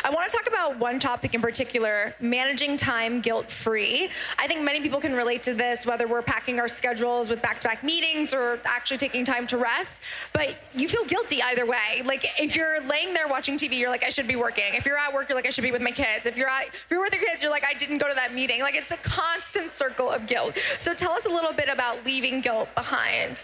I 0.04 0.10
want 0.10 0.30
to 0.30 0.36
talk 0.36 0.46
about 0.46 0.78
one 0.78 0.98
topic 0.98 1.34
in 1.34 1.40
particular 1.40 2.14
managing 2.20 2.76
time 2.76 3.20
guilt 3.20 3.50
free. 3.50 4.08
I 4.38 4.46
think 4.46 4.62
many 4.62 4.80
people 4.80 5.00
can 5.00 5.14
relate 5.14 5.42
to 5.44 5.54
this, 5.54 5.86
whether 5.86 6.06
we're 6.06 6.22
packing 6.22 6.58
our 6.58 6.68
schedules 6.68 7.30
with 7.30 7.40
back 7.40 7.60
to 7.60 7.68
back 7.68 7.82
meetings 7.82 8.34
or 8.34 8.60
actually 8.64 8.98
taking 8.98 9.24
time 9.24 9.46
to 9.48 9.58
rest. 9.58 10.02
But 10.32 10.56
you 10.74 10.88
feel 10.88 11.04
guilty 11.04 11.42
either 11.42 11.66
way. 11.66 12.02
Like 12.04 12.24
if 12.40 12.56
you're 12.56 12.80
laying 12.82 13.14
there 13.14 13.28
watching 13.28 13.56
TV, 13.56 13.78
you're 13.78 13.90
like, 13.90 14.04
I 14.04 14.10
should 14.10 14.28
be 14.28 14.36
working. 14.36 14.74
If 14.74 14.86
you're 14.86 14.98
at 14.98 15.12
work, 15.12 15.28
you're 15.28 15.36
like, 15.36 15.46
I 15.46 15.50
should 15.50 15.64
be 15.64 15.72
with 15.72 15.82
my 15.82 15.92
kids. 15.92 16.26
If 16.26 16.36
you're, 16.36 16.48
at, 16.48 16.68
if 16.68 16.86
you're 16.90 17.00
with 17.00 17.12
your 17.12 17.22
kids, 17.22 17.42
you're 17.42 17.52
like, 17.52 17.64
I 17.64 17.74
didn't 17.74 17.98
go 17.98 18.08
to 18.08 18.14
that 18.14 18.34
meeting. 18.34 18.60
Like 18.60 18.74
it's 18.74 18.92
a 18.92 18.98
constant 18.98 19.76
circle 19.76 20.10
of 20.10 20.26
guilt. 20.26 20.58
So 20.78 20.94
tell 20.94 21.12
us 21.12 21.26
a 21.26 21.30
little 21.30 21.52
bit 21.52 21.68
about 21.68 22.04
leaving 22.04 22.40
guilt 22.40 22.68
behind. 22.74 23.42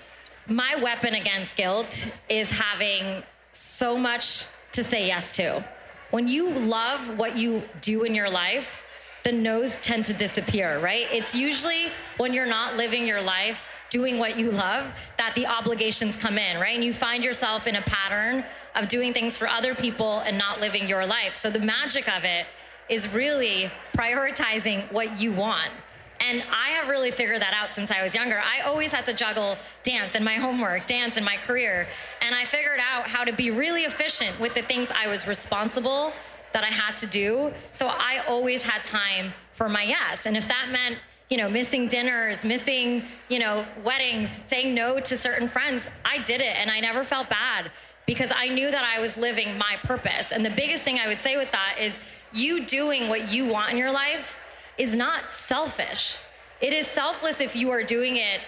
My 0.48 0.74
weapon 0.82 1.14
against 1.14 1.56
guilt 1.56 2.10
is 2.28 2.50
having 2.50 3.22
so 3.52 3.96
much 3.96 4.46
to 4.72 4.82
say 4.82 5.06
yes 5.06 5.30
to. 5.32 5.64
When 6.12 6.28
you 6.28 6.50
love 6.50 7.16
what 7.18 7.38
you 7.38 7.62
do 7.80 8.02
in 8.02 8.14
your 8.14 8.28
life, 8.28 8.82
the 9.24 9.32
no's 9.32 9.76
tend 9.76 10.04
to 10.04 10.12
disappear, 10.12 10.78
right? 10.78 11.06
It's 11.10 11.34
usually 11.34 11.86
when 12.18 12.34
you're 12.34 12.44
not 12.44 12.76
living 12.76 13.06
your 13.06 13.22
life 13.22 13.62
doing 13.88 14.18
what 14.18 14.38
you 14.38 14.50
love 14.50 14.84
that 15.16 15.34
the 15.34 15.46
obligations 15.46 16.14
come 16.14 16.36
in, 16.36 16.60
right? 16.60 16.74
And 16.74 16.84
you 16.84 16.92
find 16.92 17.24
yourself 17.24 17.66
in 17.66 17.76
a 17.76 17.82
pattern 17.82 18.44
of 18.74 18.88
doing 18.88 19.14
things 19.14 19.38
for 19.38 19.48
other 19.48 19.74
people 19.74 20.18
and 20.26 20.36
not 20.36 20.60
living 20.60 20.86
your 20.86 21.06
life. 21.06 21.34
So 21.34 21.48
the 21.48 21.60
magic 21.60 22.14
of 22.14 22.24
it 22.24 22.44
is 22.90 23.10
really 23.14 23.70
prioritizing 23.96 24.92
what 24.92 25.18
you 25.18 25.32
want. 25.32 25.72
And 26.22 26.44
I 26.52 26.68
have 26.70 26.88
really 26.88 27.10
figured 27.10 27.42
that 27.42 27.52
out 27.52 27.72
since 27.72 27.90
I 27.90 28.02
was 28.02 28.14
younger. 28.14 28.38
I 28.38 28.60
always 28.60 28.92
had 28.92 29.04
to 29.06 29.12
juggle 29.12 29.56
dance 29.82 30.14
and 30.14 30.24
my 30.24 30.34
homework, 30.34 30.86
dance 30.86 31.16
and 31.16 31.26
my 31.26 31.36
career. 31.36 31.88
And 32.20 32.34
I 32.34 32.44
figured 32.44 32.78
out 32.80 33.08
how 33.08 33.24
to 33.24 33.32
be 33.32 33.50
really 33.50 33.82
efficient 33.82 34.38
with 34.38 34.54
the 34.54 34.62
things 34.62 34.90
I 34.94 35.08
was 35.08 35.26
responsible 35.26 36.12
that 36.52 36.62
I 36.62 36.68
had 36.68 36.96
to 36.98 37.06
do. 37.06 37.52
So 37.72 37.88
I 37.88 38.22
always 38.28 38.62
had 38.62 38.84
time 38.84 39.32
for 39.52 39.68
my 39.68 39.82
yes. 39.82 40.26
And 40.26 40.36
if 40.36 40.46
that 40.46 40.68
meant, 40.70 40.98
you 41.28 41.38
know, 41.38 41.48
missing 41.48 41.88
dinners, 41.88 42.44
missing, 42.44 43.02
you 43.28 43.40
know, 43.40 43.66
weddings, 43.82 44.42
saying 44.46 44.74
no 44.74 45.00
to 45.00 45.16
certain 45.16 45.48
friends, 45.48 45.88
I 46.04 46.22
did 46.22 46.40
it 46.40 46.56
and 46.56 46.70
I 46.70 46.78
never 46.78 47.02
felt 47.02 47.30
bad 47.30 47.70
because 48.06 48.32
I 48.34 48.48
knew 48.48 48.70
that 48.70 48.84
I 48.84 49.00
was 49.00 49.16
living 49.16 49.58
my 49.58 49.76
purpose. 49.82 50.30
And 50.30 50.44
the 50.44 50.50
biggest 50.50 50.84
thing 50.84 50.98
I 50.98 51.08
would 51.08 51.20
say 51.20 51.36
with 51.36 51.50
that 51.52 51.76
is 51.80 51.98
you 52.32 52.64
doing 52.64 53.08
what 53.08 53.32
you 53.32 53.46
want 53.46 53.72
in 53.72 53.78
your 53.78 53.92
life 53.92 54.36
is 54.78 54.96
not 54.96 55.34
selfish. 55.34 56.18
It 56.60 56.72
is 56.72 56.86
selfless 56.86 57.40
if 57.40 57.56
you 57.56 57.70
are 57.70 57.82
doing 57.82 58.16
it 58.16 58.40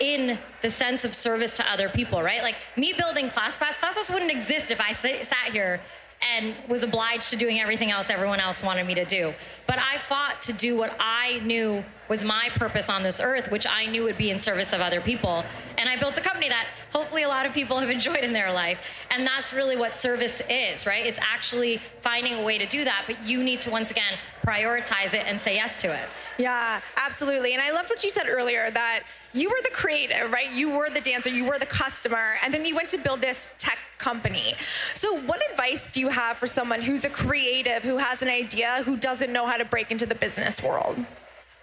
in 0.00 0.38
the 0.62 0.70
sense 0.70 1.04
of 1.04 1.14
service 1.14 1.56
to 1.56 1.70
other 1.70 1.88
people, 1.88 2.22
right? 2.22 2.42
Like 2.42 2.56
me 2.76 2.92
building 2.92 3.28
ClassPass, 3.28 3.78
ClassPass 3.78 4.12
wouldn't 4.12 4.30
exist 4.30 4.70
if 4.70 4.80
I 4.80 4.92
sat 4.92 5.50
here 5.52 5.80
and 6.22 6.54
was 6.68 6.82
obliged 6.82 7.30
to 7.30 7.36
doing 7.36 7.60
everything 7.60 7.90
else 7.90 8.10
everyone 8.10 8.40
else 8.40 8.62
wanted 8.62 8.86
me 8.86 8.94
to 8.94 9.04
do. 9.04 9.32
But 9.66 9.78
I 9.78 9.98
fought 9.98 10.42
to 10.42 10.52
do 10.52 10.76
what 10.76 10.96
I 10.98 11.40
knew 11.44 11.84
was 12.08 12.24
my 12.24 12.48
purpose 12.54 12.88
on 12.88 13.02
this 13.02 13.20
earth, 13.20 13.50
which 13.50 13.66
I 13.68 13.86
knew 13.86 14.04
would 14.04 14.16
be 14.16 14.30
in 14.30 14.38
service 14.38 14.72
of 14.72 14.80
other 14.80 15.00
people. 15.00 15.44
And 15.76 15.88
I 15.88 15.96
built 15.96 16.16
a 16.18 16.20
company 16.20 16.48
that 16.48 16.66
hopefully 16.92 17.24
a 17.24 17.28
lot 17.28 17.46
of 17.46 17.52
people 17.52 17.78
have 17.78 17.90
enjoyed 17.98 18.22
in 18.22 18.32
their 18.32 18.52
life. 18.52 18.88
And 19.10 19.26
that's 19.26 19.52
really 19.52 19.76
what 19.76 19.96
service 19.96 20.40
is, 20.48 20.86
right? 20.86 21.04
It's 21.04 21.18
actually 21.20 21.78
finding 22.00 22.34
a 22.34 22.42
way 22.42 22.58
to 22.58 22.66
do 22.66 22.84
that, 22.84 23.04
but 23.06 23.22
you 23.24 23.42
need 23.42 23.60
to 23.62 23.70
once 23.70 23.90
again 23.90 24.14
prioritize 24.46 25.14
it 25.14 25.24
and 25.26 25.40
say 25.40 25.54
yes 25.54 25.78
to 25.78 25.92
it. 25.92 26.08
Yeah, 26.38 26.80
absolutely. 26.96 27.54
And 27.54 27.62
I 27.62 27.72
loved 27.72 27.90
what 27.90 28.04
you 28.04 28.10
said 28.10 28.28
earlier 28.28 28.70
that 28.70 29.00
you 29.36 29.50
were 29.50 29.60
the 29.62 29.70
creative, 29.70 30.30
right? 30.32 30.50
You 30.50 30.76
were 30.76 30.88
the 30.88 31.00
dancer, 31.00 31.30
you 31.30 31.44
were 31.44 31.58
the 31.58 31.66
customer, 31.66 32.34
and 32.42 32.52
then 32.52 32.64
you 32.64 32.74
went 32.74 32.88
to 32.90 32.98
build 32.98 33.20
this 33.20 33.48
tech 33.58 33.78
company. 33.98 34.54
So, 34.94 35.18
what 35.20 35.40
advice 35.50 35.90
do 35.90 36.00
you 36.00 36.08
have 36.08 36.38
for 36.38 36.46
someone 36.46 36.80
who's 36.80 37.04
a 37.04 37.10
creative, 37.10 37.82
who 37.82 37.98
has 37.98 38.22
an 38.22 38.28
idea, 38.28 38.82
who 38.84 38.96
doesn't 38.96 39.32
know 39.32 39.46
how 39.46 39.56
to 39.56 39.64
break 39.64 39.90
into 39.90 40.06
the 40.06 40.14
business 40.14 40.62
world? 40.62 40.96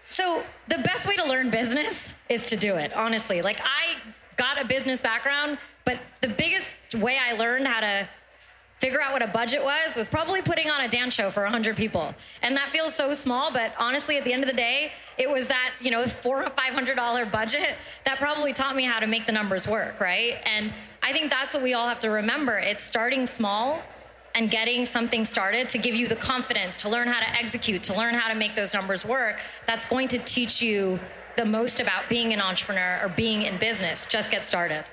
So, 0.04 0.44
the 0.68 0.78
best 0.80 1.08
way 1.08 1.16
to 1.16 1.26
learn 1.26 1.50
business 1.50 2.14
is 2.30 2.46
to 2.48 2.56
do 2.56 2.76
it, 2.76 2.94
honestly. 2.94 3.42
Like, 3.42 3.60
I 3.64 3.96
got 4.38 4.62
a 4.62 4.66
business 4.66 5.02
background, 5.02 5.58
but 5.86 5.98
the 6.22 6.30
biggest 6.30 6.68
way 6.96 7.18
I 7.20 7.34
learned 7.34 7.68
how 7.68 7.80
to 7.80 8.08
figure 8.84 9.00
out 9.00 9.14
what 9.14 9.22
a 9.22 9.28
budget 9.28 9.64
was 9.64 9.96
was 9.96 10.10
probably 10.10 10.42
putting 10.42 10.70
on 10.70 10.82
a 10.82 10.90
dance 10.90 11.14
show 11.14 11.30
for 11.30 11.44
100 11.44 11.78
people. 11.78 12.14
And 12.42 12.54
that 12.58 12.70
feels 12.74 12.94
so 12.94 13.14
small 13.14 13.50
but 13.50 13.74
honestly 13.80 14.18
at 14.18 14.26
the 14.26 14.34
end 14.34 14.44
of 14.44 14.50
the 14.50 14.58
day 14.58 14.92
it 15.18 15.30
was 15.30 15.48
that 15.48 15.72
you 15.80 15.90
know 15.90 16.04
four 16.06 16.44
or 16.44 16.50
five 16.50 16.74
hundred 16.74 16.96
dollar 16.98 17.26
budget 17.26 17.76
that 18.04 18.20
probably 18.20 18.52
taught 18.52 18.76
me 18.76 18.84
how 18.84 19.00
to 19.00 19.08
make 19.08 19.26
the 19.26 19.32
numbers 19.32 19.70
work 19.70 20.02
right? 20.02 20.34
And 20.44 20.74
i 21.02 21.14
think 21.14 21.32
that's 21.32 21.54
what 21.54 21.64
we 21.64 21.74
all 21.74 21.88
have 21.88 22.00
to 22.00 22.10
remember. 22.10 22.58
It's 22.58 22.84
starting 22.84 23.26
small 23.26 23.82
and 24.36 24.52
getting 24.52 24.84
something 24.86 25.24
started 25.24 25.70
to 25.70 25.78
give 25.78 25.96
you 25.96 26.08
the 26.10 26.18
confidence 26.18 26.76
to 26.78 26.90
learn 26.90 27.08
how 27.08 27.22
to 27.22 27.30
execute 27.42 27.84
to 27.84 27.98
learn 27.98 28.14
how 28.16 28.28
to 28.28 28.36
make 28.36 28.54
those 28.54 28.74
numbers 28.74 29.06
work 29.06 29.40
that's 29.66 29.86
going 29.86 30.10
to 30.10 30.18
teach 30.20 30.62
you 30.62 31.00
the 31.38 31.46
most 31.46 31.80
about 31.80 32.10
being 32.10 32.34
an 32.34 32.42
entrepreneur 32.42 33.00
or 33.02 33.10
being 33.10 33.44
in 33.44 33.58
business. 33.58 34.06
Just 34.06 34.30
get 34.30 34.44
started 34.44 34.84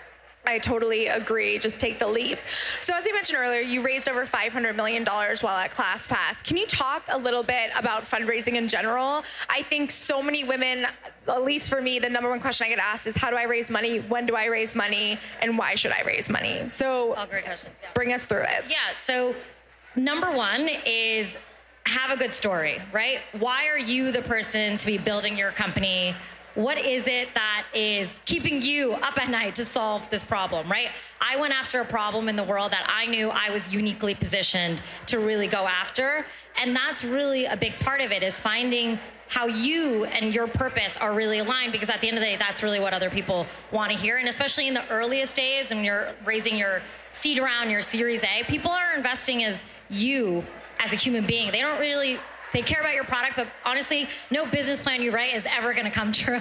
I 0.50 0.58
totally 0.58 1.06
agree. 1.06 1.58
Just 1.60 1.78
take 1.78 2.00
the 2.00 2.06
leap. 2.08 2.38
So, 2.80 2.92
as 2.92 3.06
you 3.06 3.14
mentioned 3.14 3.38
earlier, 3.38 3.60
you 3.60 3.82
raised 3.82 4.08
over 4.08 4.26
$500 4.26 4.74
million 4.74 5.04
while 5.04 5.56
at 5.56 5.70
ClassPass. 5.70 6.42
Can 6.42 6.56
you 6.56 6.66
talk 6.66 7.04
a 7.08 7.16
little 7.16 7.44
bit 7.44 7.70
about 7.78 8.02
fundraising 8.04 8.54
in 8.56 8.66
general? 8.66 9.22
I 9.48 9.62
think 9.62 9.92
so 9.92 10.20
many 10.20 10.42
women, 10.42 10.86
at 11.28 11.44
least 11.44 11.70
for 11.70 11.80
me, 11.80 12.00
the 12.00 12.10
number 12.10 12.28
one 12.28 12.40
question 12.40 12.66
I 12.66 12.70
get 12.70 12.80
asked 12.80 13.06
is 13.06 13.16
how 13.16 13.30
do 13.30 13.36
I 13.36 13.44
raise 13.44 13.70
money? 13.70 14.00
When 14.00 14.26
do 14.26 14.34
I 14.34 14.46
raise 14.46 14.74
money? 14.74 15.20
And 15.40 15.56
why 15.56 15.76
should 15.76 15.92
I 15.92 16.02
raise 16.02 16.28
money? 16.28 16.68
So, 16.68 17.14
All 17.14 17.26
great 17.26 17.44
questions. 17.44 17.72
Yeah. 17.80 17.90
bring 17.94 18.12
us 18.12 18.24
through 18.24 18.42
it. 18.42 18.64
Yeah. 18.68 18.92
So, 18.94 19.36
number 19.94 20.32
one 20.32 20.68
is 20.84 21.38
have 21.86 22.10
a 22.10 22.16
good 22.16 22.34
story, 22.34 22.80
right? 22.92 23.20
Why 23.38 23.68
are 23.68 23.78
you 23.78 24.10
the 24.10 24.22
person 24.22 24.76
to 24.78 24.86
be 24.86 24.98
building 24.98 25.36
your 25.38 25.52
company? 25.52 26.16
What 26.54 26.78
is 26.78 27.06
it 27.06 27.28
that 27.34 27.66
is 27.74 28.20
keeping 28.24 28.60
you 28.60 28.92
up 28.94 29.20
at 29.22 29.30
night 29.30 29.54
to 29.56 29.64
solve 29.64 30.08
this 30.10 30.22
problem, 30.22 30.70
right? 30.70 30.88
I 31.20 31.36
went 31.36 31.52
after 31.52 31.80
a 31.80 31.84
problem 31.84 32.28
in 32.28 32.36
the 32.36 32.42
world 32.42 32.72
that 32.72 32.84
I 32.88 33.06
knew 33.06 33.28
I 33.28 33.50
was 33.50 33.68
uniquely 33.68 34.14
positioned 34.14 34.82
to 35.06 35.20
really 35.20 35.46
go 35.46 35.66
after. 35.66 36.24
And 36.60 36.74
that's 36.74 37.04
really 37.04 37.46
a 37.46 37.56
big 37.56 37.78
part 37.80 38.00
of 38.00 38.10
it 38.10 38.22
is 38.22 38.40
finding 38.40 38.98
how 39.28 39.46
you 39.46 40.06
and 40.06 40.34
your 40.34 40.48
purpose 40.48 40.96
are 40.96 41.14
really 41.14 41.38
aligned 41.38 41.70
because 41.70 41.88
at 41.88 42.00
the 42.00 42.08
end 42.08 42.16
of 42.16 42.20
the 42.20 42.26
day 42.26 42.36
that's 42.36 42.64
really 42.64 42.80
what 42.80 42.92
other 42.92 43.08
people 43.08 43.46
want 43.70 43.92
to 43.92 43.96
hear 43.96 44.16
and 44.16 44.28
especially 44.28 44.66
in 44.66 44.74
the 44.74 44.86
earliest 44.88 45.36
days 45.36 45.70
and 45.70 45.84
you're 45.84 46.12
raising 46.24 46.56
your 46.56 46.82
seed 47.12 47.38
around 47.38 47.70
your 47.70 47.80
series 47.80 48.24
a 48.24 48.42
people 48.48 48.72
are 48.72 48.92
investing 48.96 49.44
as 49.44 49.64
you 49.88 50.44
as 50.80 50.92
a 50.92 50.96
human 50.96 51.24
being 51.24 51.52
they 51.52 51.60
don't 51.60 51.78
really 51.78 52.18
they 52.52 52.62
care 52.62 52.80
about 52.80 52.94
your 52.94 53.04
product, 53.04 53.36
but 53.36 53.48
honestly, 53.64 54.08
no 54.30 54.46
business 54.46 54.80
plan 54.80 55.02
you 55.02 55.10
write 55.10 55.34
is 55.34 55.46
ever 55.46 55.72
going 55.72 55.84
to 55.84 55.90
come 55.90 56.12
true 56.24 56.40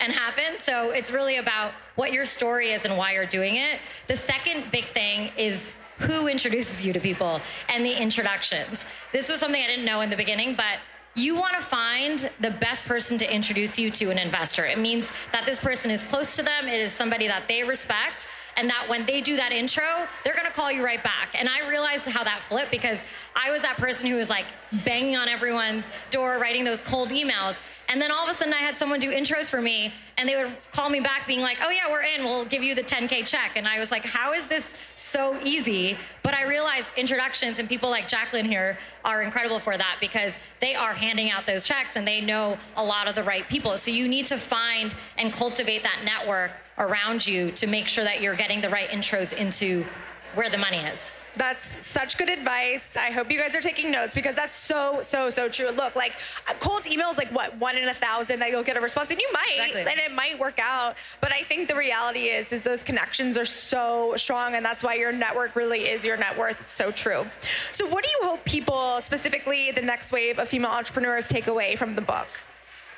and 0.00 0.12
happen. 0.12 0.58
So 0.58 0.90
it's 0.90 1.12
really 1.12 1.36
about 1.36 1.72
what 1.96 2.12
your 2.12 2.26
story 2.26 2.70
is 2.70 2.84
and 2.84 2.96
why 2.96 3.12
you're 3.12 3.26
doing 3.26 3.56
it. 3.56 3.80
The 4.06 4.16
second 4.16 4.70
big 4.70 4.86
thing 4.86 5.32
is 5.36 5.74
who 5.98 6.28
introduces 6.28 6.84
you 6.84 6.92
to 6.92 7.00
people 7.00 7.40
and 7.68 7.84
the 7.84 7.92
introductions. 7.92 8.86
This 9.12 9.28
was 9.28 9.38
something 9.38 9.62
I 9.62 9.66
didn't 9.66 9.84
know 9.84 10.00
in 10.00 10.08
the 10.08 10.16
beginning, 10.16 10.54
but 10.54 10.78
you 11.14 11.34
want 11.34 11.54
to 11.54 11.60
find 11.60 12.30
the 12.40 12.52
best 12.52 12.84
person 12.84 13.18
to 13.18 13.34
introduce 13.34 13.78
you 13.78 13.90
to 13.90 14.10
an 14.10 14.18
investor. 14.18 14.64
It 14.64 14.78
means 14.78 15.12
that 15.32 15.44
this 15.44 15.58
person 15.58 15.90
is 15.90 16.02
close 16.04 16.36
to 16.36 16.42
them, 16.42 16.68
it 16.68 16.80
is 16.80 16.92
somebody 16.92 17.26
that 17.26 17.48
they 17.48 17.64
respect, 17.64 18.28
and 18.60 18.68
that 18.68 18.86
when 18.90 19.06
they 19.06 19.22
do 19.22 19.36
that 19.36 19.52
intro, 19.52 20.06
they're 20.22 20.36
gonna 20.36 20.50
call 20.50 20.70
you 20.70 20.84
right 20.84 21.02
back. 21.02 21.30
And 21.34 21.48
I 21.48 21.66
realized 21.66 22.06
how 22.06 22.22
that 22.24 22.42
flipped 22.42 22.70
because 22.70 23.02
I 23.34 23.50
was 23.50 23.62
that 23.62 23.78
person 23.78 24.10
who 24.10 24.16
was 24.16 24.28
like 24.28 24.44
banging 24.84 25.16
on 25.16 25.30
everyone's 25.30 25.88
door, 26.10 26.36
writing 26.38 26.62
those 26.62 26.82
cold 26.82 27.08
emails. 27.08 27.58
And 27.88 28.02
then 28.02 28.12
all 28.12 28.22
of 28.22 28.30
a 28.30 28.34
sudden 28.34 28.52
I 28.52 28.58
had 28.58 28.76
someone 28.76 29.00
do 29.00 29.10
intros 29.10 29.48
for 29.48 29.62
me 29.62 29.94
and 30.20 30.28
they 30.28 30.36
would 30.36 30.54
call 30.72 30.90
me 30.90 31.00
back 31.00 31.26
being 31.26 31.40
like, 31.40 31.60
oh 31.62 31.70
yeah, 31.70 31.90
we're 31.90 32.02
in, 32.02 32.24
we'll 32.24 32.44
give 32.44 32.62
you 32.62 32.74
the 32.74 32.82
10K 32.82 33.26
check. 33.26 33.52
And 33.56 33.66
I 33.66 33.78
was 33.78 33.90
like, 33.90 34.04
how 34.04 34.34
is 34.34 34.44
this 34.44 34.74
so 34.94 35.40
easy? 35.42 35.96
But 36.22 36.34
I 36.34 36.44
realized 36.44 36.92
introductions 36.94 37.58
and 37.58 37.66
people 37.66 37.88
like 37.88 38.06
Jaclyn 38.06 38.44
here 38.44 38.76
are 39.02 39.22
incredible 39.22 39.58
for 39.58 39.78
that 39.78 39.96
because 39.98 40.38
they 40.60 40.74
are 40.74 40.92
handing 40.92 41.30
out 41.30 41.46
those 41.46 41.64
checks 41.64 41.96
and 41.96 42.06
they 42.06 42.20
know 42.20 42.58
a 42.76 42.84
lot 42.84 43.08
of 43.08 43.14
the 43.14 43.22
right 43.22 43.48
people. 43.48 43.78
So 43.78 43.90
you 43.90 44.08
need 44.08 44.26
to 44.26 44.36
find 44.36 44.94
and 45.16 45.32
cultivate 45.32 45.82
that 45.84 46.02
network 46.04 46.50
around 46.76 47.26
you 47.26 47.50
to 47.52 47.66
make 47.66 47.88
sure 47.88 48.04
that 48.04 48.20
you're 48.20 48.36
getting 48.36 48.60
the 48.60 48.68
right 48.68 48.90
intros 48.90 49.32
into 49.32 49.86
where 50.34 50.50
the 50.50 50.58
money 50.58 50.80
is. 50.80 51.10
That's 51.36 51.86
such 51.86 52.18
good 52.18 52.28
advice. 52.28 52.80
I 52.96 53.10
hope 53.10 53.30
you 53.30 53.38
guys 53.38 53.54
are 53.54 53.60
taking 53.60 53.90
notes 53.90 54.14
because 54.14 54.34
that's 54.34 54.58
so, 54.58 55.00
so, 55.02 55.30
so 55.30 55.48
true. 55.48 55.70
Look, 55.70 55.94
like 55.94 56.14
uh, 56.48 56.54
cold 56.60 56.86
email 56.86 57.10
is 57.10 57.18
like 57.18 57.30
what, 57.30 57.56
one 57.58 57.76
in 57.76 57.88
a 57.88 57.94
thousand 57.94 58.40
that 58.40 58.50
you'll 58.50 58.64
get 58.64 58.76
a 58.76 58.80
response, 58.80 59.10
and 59.10 59.20
you 59.20 59.28
might, 59.32 59.68
Exactly. 59.68 59.80
and 59.92 60.00
it 60.00 60.12
might 60.12 60.38
work 60.38 60.58
out. 60.60 60.96
But 61.20 61.32
I 61.32 61.42
think 61.42 61.68
the 61.68 61.76
reality 61.76 62.24
is, 62.26 62.52
is 62.52 62.62
those 62.62 62.82
connections 62.82 63.38
are 63.38 63.44
so 63.44 64.14
strong, 64.16 64.54
and 64.54 64.64
that's 64.64 64.82
why 64.82 64.94
your 64.94 65.12
network 65.12 65.54
really 65.54 65.88
is 65.88 66.04
your 66.04 66.16
net 66.16 66.36
worth. 66.36 66.60
It's 66.60 66.72
so 66.72 66.90
true. 66.90 67.24
So, 67.72 67.86
what 67.88 68.02
do 68.02 68.10
you 68.10 68.28
hope 68.28 68.44
people, 68.44 69.00
specifically 69.00 69.70
the 69.70 69.82
next 69.82 70.12
wave 70.12 70.38
of 70.38 70.48
female 70.48 70.70
entrepreneurs, 70.72 71.26
take 71.26 71.46
away 71.46 71.76
from 71.76 71.94
the 71.94 72.02
book? 72.02 72.26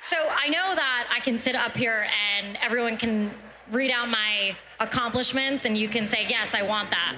So 0.04 0.16
I 0.36 0.48
know 0.48 0.74
that 0.74 1.06
I 1.14 1.20
can 1.20 1.38
sit 1.38 1.54
up 1.54 1.76
here 1.76 2.08
and 2.34 2.58
everyone 2.60 2.96
can 2.96 3.30
read 3.70 3.92
out 3.92 4.08
my 4.08 4.56
accomplishments 4.80 5.64
and 5.64 5.78
you 5.78 5.88
can 5.88 6.08
say, 6.08 6.26
yes, 6.28 6.54
I 6.54 6.62
want 6.62 6.90
that. 6.90 7.14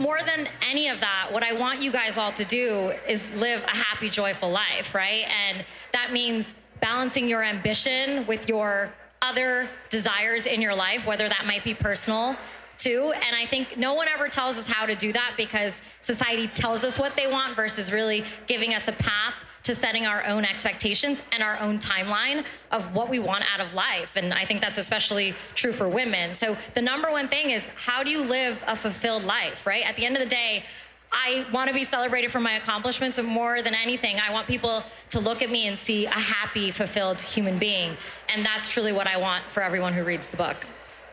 More 0.00 0.20
than 0.24 0.48
any 0.66 0.88
of 0.88 0.98
that, 1.00 1.28
what 1.30 1.42
I 1.42 1.52
want 1.52 1.82
you 1.82 1.92
guys 1.92 2.16
all 2.16 2.32
to 2.32 2.44
do 2.46 2.94
is 3.06 3.30
live 3.34 3.62
a 3.64 3.76
happy, 3.76 4.08
joyful 4.08 4.50
life, 4.50 4.94
right? 4.94 5.26
And 5.28 5.62
that 5.92 6.10
means 6.10 6.54
balancing 6.80 7.28
your 7.28 7.42
ambition 7.42 8.26
with 8.26 8.48
your 8.48 8.90
other 9.20 9.68
desires 9.90 10.46
in 10.46 10.62
your 10.62 10.74
life, 10.74 11.06
whether 11.06 11.28
that 11.28 11.44
might 11.44 11.64
be 11.64 11.74
personal 11.74 12.34
too. 12.78 13.12
And 13.14 13.36
I 13.36 13.44
think 13.44 13.76
no 13.76 13.92
one 13.92 14.08
ever 14.08 14.28
tells 14.28 14.56
us 14.56 14.66
how 14.66 14.86
to 14.86 14.94
do 14.94 15.12
that 15.12 15.34
because 15.36 15.82
society 16.00 16.48
tells 16.48 16.82
us 16.82 16.98
what 16.98 17.14
they 17.14 17.26
want 17.26 17.54
versus 17.54 17.92
really 17.92 18.24
giving 18.46 18.72
us 18.72 18.88
a 18.88 18.92
path 18.92 19.34
to 19.62 19.74
setting 19.74 20.06
our 20.06 20.24
own 20.26 20.44
expectations 20.44 21.22
and 21.32 21.42
our 21.42 21.58
own 21.58 21.78
timeline 21.78 22.44
of 22.70 22.94
what 22.94 23.08
we 23.08 23.18
want 23.18 23.44
out 23.52 23.60
of 23.60 23.74
life. 23.74 24.16
And 24.16 24.32
I 24.32 24.44
think 24.44 24.60
that's 24.60 24.78
especially 24.78 25.34
true 25.54 25.72
for 25.72 25.88
women. 25.88 26.34
So 26.34 26.56
the 26.74 26.82
number 26.82 27.10
one 27.10 27.28
thing 27.28 27.50
is 27.50 27.70
how 27.76 28.02
do 28.02 28.10
you 28.10 28.22
live 28.22 28.62
a 28.66 28.76
fulfilled 28.76 29.24
life, 29.24 29.66
right? 29.66 29.84
At 29.84 29.96
the 29.96 30.06
end 30.06 30.16
of 30.16 30.22
the 30.22 30.28
day, 30.28 30.64
I 31.12 31.44
want 31.52 31.68
to 31.68 31.74
be 31.74 31.82
celebrated 31.82 32.30
for 32.30 32.38
my 32.38 32.52
accomplishments, 32.52 33.16
but 33.16 33.24
more 33.24 33.62
than 33.62 33.74
anything, 33.74 34.20
I 34.20 34.32
want 34.32 34.46
people 34.46 34.84
to 35.10 35.20
look 35.20 35.42
at 35.42 35.50
me 35.50 35.66
and 35.66 35.76
see 35.76 36.06
a 36.06 36.10
happy, 36.10 36.70
fulfilled 36.70 37.20
human 37.20 37.58
being. 37.58 37.96
And 38.28 38.46
that's 38.46 38.68
truly 38.68 38.92
what 38.92 39.08
I 39.08 39.16
want 39.16 39.48
for 39.48 39.62
everyone 39.62 39.92
who 39.92 40.04
reads 40.04 40.28
the 40.28 40.36
book. 40.36 40.66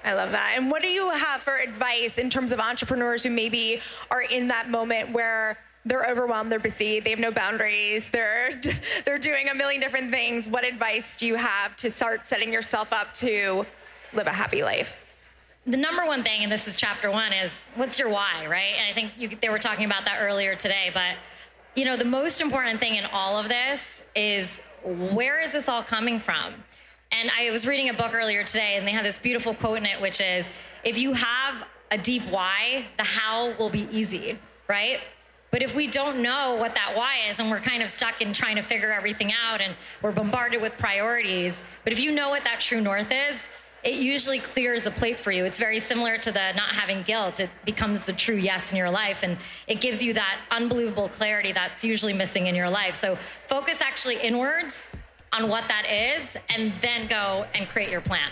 I 0.03 0.13
love 0.13 0.31
that. 0.31 0.53
And 0.55 0.69
what 0.69 0.83
do 0.83 0.87
you 0.87 1.09
have 1.09 1.41
for 1.41 1.57
advice 1.57 2.17
in 2.17 2.29
terms 2.29 2.51
of 2.51 2.59
entrepreneurs 2.59 3.23
who 3.23 3.29
maybe 3.31 3.81
are 4.11 4.21
in 4.21 4.47
that 4.49 4.69
moment 4.69 5.11
where 5.11 5.57
they're 5.87 6.05
overwhelmed, 6.05 6.51
they're 6.51 6.59
busy, 6.59 6.99
they 6.99 7.09
have 7.09 7.19
no 7.19 7.31
boundaries, 7.31 8.07
they're 8.09 8.49
they're 9.05 9.17
doing 9.17 9.49
a 9.49 9.55
million 9.55 9.81
different 9.81 10.11
things. 10.11 10.47
What 10.47 10.65
advice 10.65 11.17
do 11.17 11.27
you 11.27 11.35
have 11.35 11.75
to 11.77 11.91
start 11.91 12.25
setting 12.25 12.51
yourself 12.51 12.93
up 12.93 13.13
to 13.15 13.65
live 14.13 14.27
a 14.27 14.33
happy 14.33 14.63
life? 14.63 14.99
the 15.67 15.77
number 15.77 16.05
one 16.05 16.23
thing, 16.23 16.43
and 16.43 16.51
this 16.51 16.67
is 16.67 16.77
chapter 16.77 17.11
one, 17.11 17.33
is 17.33 17.65
what's 17.75 17.99
your 17.99 18.09
why, 18.09 18.47
right? 18.47 18.73
And 18.77 18.89
I 18.89 18.93
think 18.93 19.11
you, 19.17 19.29
they 19.41 19.49
were 19.49 19.59
talking 19.59 19.85
about 19.85 20.05
that 20.05 20.17
earlier 20.21 20.55
today, 20.55 20.89
but 20.93 21.15
you 21.75 21.85
know, 21.85 21.97
the 21.97 22.05
most 22.05 22.41
important 22.41 22.79
thing 22.79 22.95
in 22.95 23.05
all 23.05 23.37
of 23.37 23.49
this 23.49 24.01
is 24.15 24.61
where 24.83 25.41
is 25.41 25.51
this 25.51 25.67
all 25.67 25.83
coming 25.83 26.19
from? 26.19 26.53
And 27.11 27.29
I 27.37 27.51
was 27.51 27.67
reading 27.67 27.89
a 27.89 27.93
book 27.93 28.13
earlier 28.13 28.43
today, 28.43 28.77
and 28.77 28.87
they 28.87 28.91
had 28.91 29.05
this 29.05 29.19
beautiful 29.19 29.53
quote 29.53 29.77
in 29.77 29.85
it, 29.85 30.01
which 30.01 30.21
is 30.21 30.49
if 30.83 30.97
you 30.97 31.13
have 31.13 31.67
a 31.91 31.97
deep 31.97 32.23
why, 32.29 32.85
the 32.97 33.03
how 33.03 33.53
will 33.57 33.69
be 33.69 33.87
easy, 33.91 34.39
right? 34.67 34.99
But 35.49 35.63
if 35.63 35.75
we 35.75 35.87
don't 35.87 36.21
know 36.21 36.55
what 36.55 36.75
that 36.75 36.93
why 36.95 37.29
is 37.29 37.39
and 37.39 37.49
we're 37.49 37.61
kind 37.61 37.81
of 37.81 37.89
stuck 37.89 38.21
in 38.21 38.33
trying 38.33 38.57
to 38.57 38.61
figure 38.61 38.91
everything 38.91 39.31
out 39.31 39.61
and 39.61 39.75
we're 40.01 40.11
bombarded 40.11 40.61
with 40.61 40.77
priorities, 40.77 41.63
but 41.83 41.93
if 41.93 41.99
you 41.99 42.11
know 42.11 42.29
what 42.29 42.43
that 42.43 42.59
true 42.59 42.81
north 42.81 43.11
is, 43.11 43.47
it 43.83 43.93
usually 43.93 44.39
clears 44.39 44.83
the 44.83 44.91
plate 44.91 45.17
for 45.19 45.31
you. 45.31 45.45
It's 45.45 45.59
very 45.59 45.79
similar 45.79 46.17
to 46.17 46.31
the 46.31 46.51
not 46.53 46.75
having 46.75 47.03
guilt. 47.03 47.39
It 47.39 47.49
becomes 47.63 48.03
the 48.03 48.13
true 48.13 48.35
yes 48.35 48.71
in 48.71 48.77
your 48.77 48.89
life 48.89 49.23
and 49.23 49.37
it 49.67 49.79
gives 49.79 50.03
you 50.03 50.13
that 50.13 50.39
unbelievable 50.51 51.07
clarity 51.07 51.53
that's 51.53 51.83
usually 51.83 52.13
missing 52.13 52.47
in 52.47 52.55
your 52.55 52.69
life. 52.69 52.95
So 52.95 53.15
focus 53.47 53.79
actually 53.79 54.19
inwards 54.19 54.85
on 55.31 55.47
what 55.47 55.67
that 55.69 55.85
is 55.85 56.35
and 56.49 56.73
then 56.77 57.07
go 57.07 57.45
and 57.53 57.67
create 57.69 57.89
your 57.89 58.01
plan. 58.01 58.29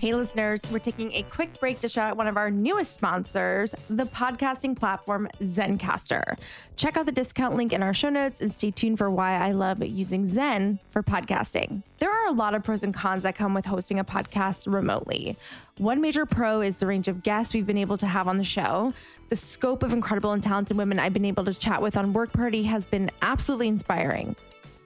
Hey, 0.00 0.14
listeners, 0.14 0.62
we're 0.70 0.78
taking 0.78 1.12
a 1.14 1.24
quick 1.24 1.58
break 1.58 1.80
to 1.80 1.88
shout 1.88 2.10
out 2.10 2.16
one 2.16 2.28
of 2.28 2.36
our 2.36 2.52
newest 2.52 2.94
sponsors, 2.94 3.74
the 3.90 4.04
podcasting 4.04 4.78
platform 4.78 5.28
Zencastr. 5.40 6.38
Check 6.76 6.96
out 6.96 7.06
the 7.06 7.10
discount 7.10 7.56
link 7.56 7.72
in 7.72 7.82
our 7.82 7.92
show 7.92 8.08
notes 8.08 8.40
and 8.40 8.54
stay 8.54 8.70
tuned 8.70 8.98
for 8.98 9.10
why 9.10 9.36
I 9.36 9.50
love 9.50 9.84
using 9.84 10.28
Zen 10.28 10.78
for 10.86 11.02
podcasting. 11.02 11.82
There 11.98 12.12
are 12.12 12.28
a 12.28 12.32
lot 12.32 12.54
of 12.54 12.62
pros 12.62 12.84
and 12.84 12.94
cons 12.94 13.24
that 13.24 13.34
come 13.34 13.54
with 13.54 13.66
hosting 13.66 13.98
a 13.98 14.04
podcast 14.04 14.72
remotely. 14.72 15.36
One 15.78 16.00
major 16.00 16.26
pro 16.26 16.60
is 16.60 16.76
the 16.76 16.86
range 16.86 17.08
of 17.08 17.24
guests 17.24 17.52
we've 17.52 17.66
been 17.66 17.76
able 17.76 17.98
to 17.98 18.06
have 18.06 18.28
on 18.28 18.38
the 18.38 18.44
show. 18.44 18.94
The 19.30 19.36
scope 19.36 19.82
of 19.82 19.92
incredible 19.92 20.30
and 20.30 20.40
talented 20.40 20.76
women 20.76 21.00
I've 21.00 21.12
been 21.12 21.24
able 21.24 21.44
to 21.46 21.54
chat 21.54 21.82
with 21.82 21.96
on 21.96 22.12
Work 22.12 22.32
Party 22.32 22.62
has 22.62 22.86
been 22.86 23.10
absolutely 23.20 23.66
inspiring. 23.66 24.36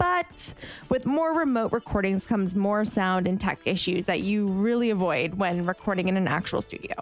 But 0.03 0.55
with 0.89 1.07
more 1.07 1.33
remote 1.33 1.71
recordings 1.71 2.27
comes 2.27 2.57
more 2.57 2.85
sound 2.85 3.29
and 3.29 3.41
tech 3.41 3.61
issues 3.65 4.05
that 4.07 4.23
you 4.23 4.49
really 4.49 4.91
avoid 4.91 5.35
when 5.35 5.65
recording 5.65 6.09
in 6.09 6.17
an 6.17 6.27
actual 6.27 6.61
studio. 6.61 6.97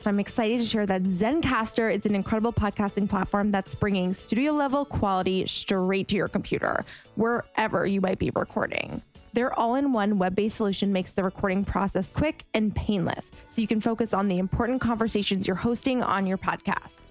So 0.00 0.10
I'm 0.10 0.18
excited 0.18 0.58
to 0.58 0.66
share 0.66 0.84
that 0.86 1.04
Zencastr 1.04 1.94
is 1.94 2.04
an 2.04 2.16
incredible 2.16 2.52
podcasting 2.52 3.08
platform 3.08 3.52
that's 3.52 3.76
bringing 3.76 4.12
studio 4.12 4.50
level 4.54 4.84
quality 4.84 5.46
straight 5.46 6.08
to 6.08 6.16
your 6.16 6.26
computer, 6.26 6.84
wherever 7.14 7.86
you 7.86 8.00
might 8.00 8.18
be 8.18 8.32
recording. 8.34 9.00
Their 9.34 9.56
all 9.56 9.76
in 9.76 9.92
one 9.92 10.18
web 10.18 10.34
based 10.34 10.56
solution 10.56 10.92
makes 10.92 11.12
the 11.12 11.22
recording 11.22 11.62
process 11.64 12.10
quick 12.10 12.42
and 12.54 12.74
painless, 12.74 13.30
so 13.50 13.62
you 13.62 13.68
can 13.68 13.80
focus 13.80 14.12
on 14.12 14.26
the 14.26 14.38
important 14.38 14.80
conversations 14.80 15.46
you're 15.46 15.54
hosting 15.54 16.02
on 16.02 16.26
your 16.26 16.38
podcast. 16.38 17.04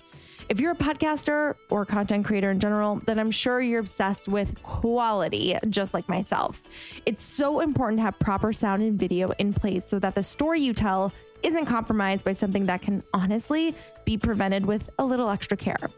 If 0.52 0.60
you're 0.60 0.74
a 0.74 0.76
podcaster 0.76 1.56
or 1.70 1.86
content 1.86 2.26
creator 2.26 2.52
in 2.52 2.60
general, 2.60 3.02
then 3.06 3.18
I'm 3.20 3.32
sure 3.32 3.62
you're 3.62 3.80
obsessed 3.80 4.28
with 4.28 4.62
quality, 4.64 5.56
just 5.70 5.94
like 5.94 6.10
myself. 6.10 6.62
It's 7.06 7.24
so 7.24 7.62
important 7.62 8.00
to 8.00 8.02
have 8.02 8.20
proper 8.20 8.52
sound 8.52 8.84
and 8.84 9.00
video 9.00 9.32
in 9.40 9.54
place 9.54 9.88
so 9.88 9.98
that 10.00 10.14
the 10.14 10.24
story 10.24 10.60
you 10.60 10.74
tell 10.74 11.14
isn't 11.42 11.68
compromised 11.68 12.26
by 12.26 12.34
something 12.34 12.66
that 12.66 12.82
can 12.82 13.02
honestly 13.14 13.74
be 14.04 14.18
prevented 14.18 14.66
with 14.66 14.90
a 15.00 15.06
little 15.06 15.30
extra 15.30 15.56
care. 15.56 15.90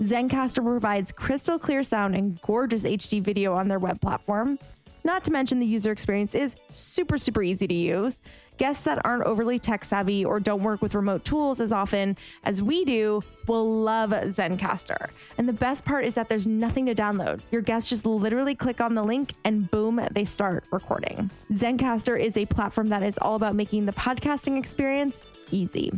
Zencastr 0.00 0.64
provides 0.64 1.12
crystal 1.12 1.56
clear 1.56 1.84
sound 1.84 2.16
and 2.16 2.42
gorgeous 2.42 2.82
HD 2.82 3.22
video 3.22 3.54
on 3.54 3.68
their 3.68 3.78
web 3.78 4.00
platform. 4.00 4.58
Not 5.04 5.24
to 5.24 5.32
mention, 5.32 5.60
the 5.60 5.66
user 5.66 5.92
experience 5.92 6.34
is 6.34 6.56
super, 6.68 7.18
super 7.18 7.42
easy 7.42 7.66
to 7.66 7.74
use. 7.74 8.20
Guests 8.58 8.84
that 8.84 9.04
aren't 9.06 9.22
overly 9.22 9.58
tech 9.58 9.84
savvy 9.84 10.22
or 10.22 10.38
don't 10.38 10.62
work 10.62 10.82
with 10.82 10.94
remote 10.94 11.24
tools 11.24 11.62
as 11.62 11.72
often 11.72 12.14
as 12.44 12.60
we 12.60 12.84
do 12.84 13.22
will 13.46 13.80
love 13.82 14.10
Zencastr. 14.10 15.08
And 15.38 15.48
the 15.48 15.54
best 15.54 15.86
part 15.86 16.04
is 16.04 16.14
that 16.16 16.28
there's 16.28 16.46
nothing 16.46 16.84
to 16.84 16.94
download. 16.94 17.40
Your 17.50 17.62
guests 17.62 17.88
just 17.88 18.04
literally 18.04 18.54
click 18.54 18.82
on 18.82 18.94
the 18.94 19.02
link 19.02 19.32
and 19.44 19.70
boom, 19.70 20.06
they 20.10 20.26
start 20.26 20.64
recording. 20.70 21.30
Zencastr 21.50 22.20
is 22.20 22.36
a 22.36 22.44
platform 22.44 22.88
that 22.88 23.02
is 23.02 23.16
all 23.16 23.34
about 23.34 23.54
making 23.54 23.86
the 23.86 23.92
podcasting 23.92 24.58
experience 24.58 25.22
easy. 25.50 25.90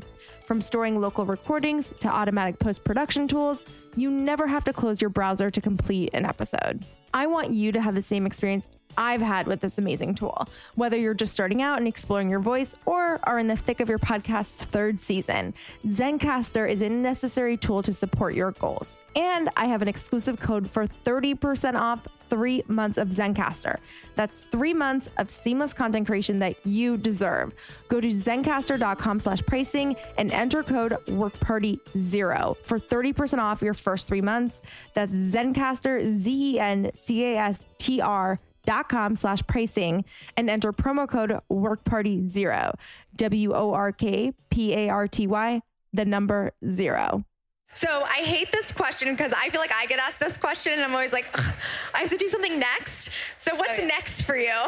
From 0.47 0.61
storing 0.61 1.01
local 1.01 1.25
recordings 1.25 1.93
to 2.01 2.09
automatic 2.09 2.59
post 2.59 2.85
production 2.85 3.29
tools, 3.29 3.65
you 3.97 4.11
never 4.11 4.47
have 4.47 4.65
to 4.65 4.73
close 4.73 5.01
your 5.01 5.11
browser 5.11 5.51
to 5.51 5.61
complete 5.61 6.11
an 6.15 6.27
episode. 6.27 6.85
I 7.15 7.27
want 7.27 7.53
you 7.53 7.73
to 7.73 7.81
have 7.81 7.95
the 7.95 8.03
same 8.03 8.27
experience 8.27 8.69
I've 8.97 9.21
had 9.21 9.47
with 9.47 9.61
this 9.61 9.79
amazing 9.79 10.15
tool. 10.15 10.49
Whether 10.75 10.99
you're 10.99 11.15
just 11.15 11.33
starting 11.33 11.63
out 11.63 11.79
and 11.79 11.87
exploring 11.87 12.29
your 12.29 12.41
voice 12.41 12.75
or 12.87 13.21
are 13.25 13.39
in 13.39 13.47
the 13.47 13.57
thick 13.57 13.81
of 13.81 13.89
your 13.89 13.99
podcast's 13.99 14.65
third 14.65 14.99
season, 14.99 15.55
Zencastr 15.87 16.69
is 16.69 16.83
a 16.83 16.89
necessary 16.89 17.57
tool 17.57 17.83
to 17.83 17.93
support 17.93 18.35
your 18.35 18.53
goals. 18.53 18.99
And 19.15 19.49
I 19.57 19.67
have 19.67 19.83
an 19.83 19.89
exclusive 19.89 20.41
code 20.41 20.69
for 20.69 20.87
30% 20.87 21.75
off 21.75 22.07
three 22.33 22.65
months 22.67 22.97
of 22.97 23.09
Zencastr. 23.09 23.77
That's 24.15 24.39
three 24.41 24.73
months 24.73 25.11
of 25.19 25.31
seamless 25.31 25.75
content 25.75 26.07
creation 26.07 26.39
that 26.39 26.57
you 26.65 26.97
deserve. 26.97 27.53
Go 27.89 28.01
to 28.01 28.09
zencastr.com 28.09 29.19
slash 29.19 29.43
pricing 29.43 29.97
and 30.17 30.33
enter 30.33 30.63
code 30.63 30.93
WorkParty0 31.09 32.57
for 32.65 32.81
30% 32.81 33.39
off 33.39 33.61
your 33.61 33.75
first 33.75 34.09
three 34.09 34.23
months. 34.23 34.63
That's 34.95 35.13
Zencastr, 35.13 36.17
Z 36.17 36.55
E 36.55 36.59
N 36.59 36.91
C 36.95 37.23
A 37.25 37.37
S 37.37 37.67
T 37.77 38.01
R 38.01 38.39
workparty.com 38.63 39.17
slash 39.17 39.43
pricing 39.47 40.05
and 40.37 40.49
enter 40.51 40.73
promo 40.73 41.09
code 41.09 41.39
workparty0 41.51 42.75
w-o-r-k-p-a-r-t-y 43.17 44.33
the 45.93 46.05
number 46.05 46.53
zero 46.69 47.25
So 47.75 48.03
I 48.03 48.19
hate 48.19 48.53
this 48.53 48.71
question 48.71 49.11
because 49.13 49.33
I 49.33 49.49
feel 49.49 49.61
like 49.61 49.73
I 49.73 49.87
get 49.87 49.99
asked 49.99 50.21
this 50.21 50.37
question 50.37 50.75
and 50.75 50.83
I'm 50.83 50.93
always 50.93 51.13
like, 51.13 51.27
I 51.95 52.01
have 52.01 52.11
to 52.11 52.17
do 52.19 52.29
something 52.29 52.59
next. 52.59 53.11
So 53.39 53.55
what's 53.55 53.79
Okay. 53.79 53.87
next 53.87 54.23
for 54.23 54.37
you? 54.37 54.53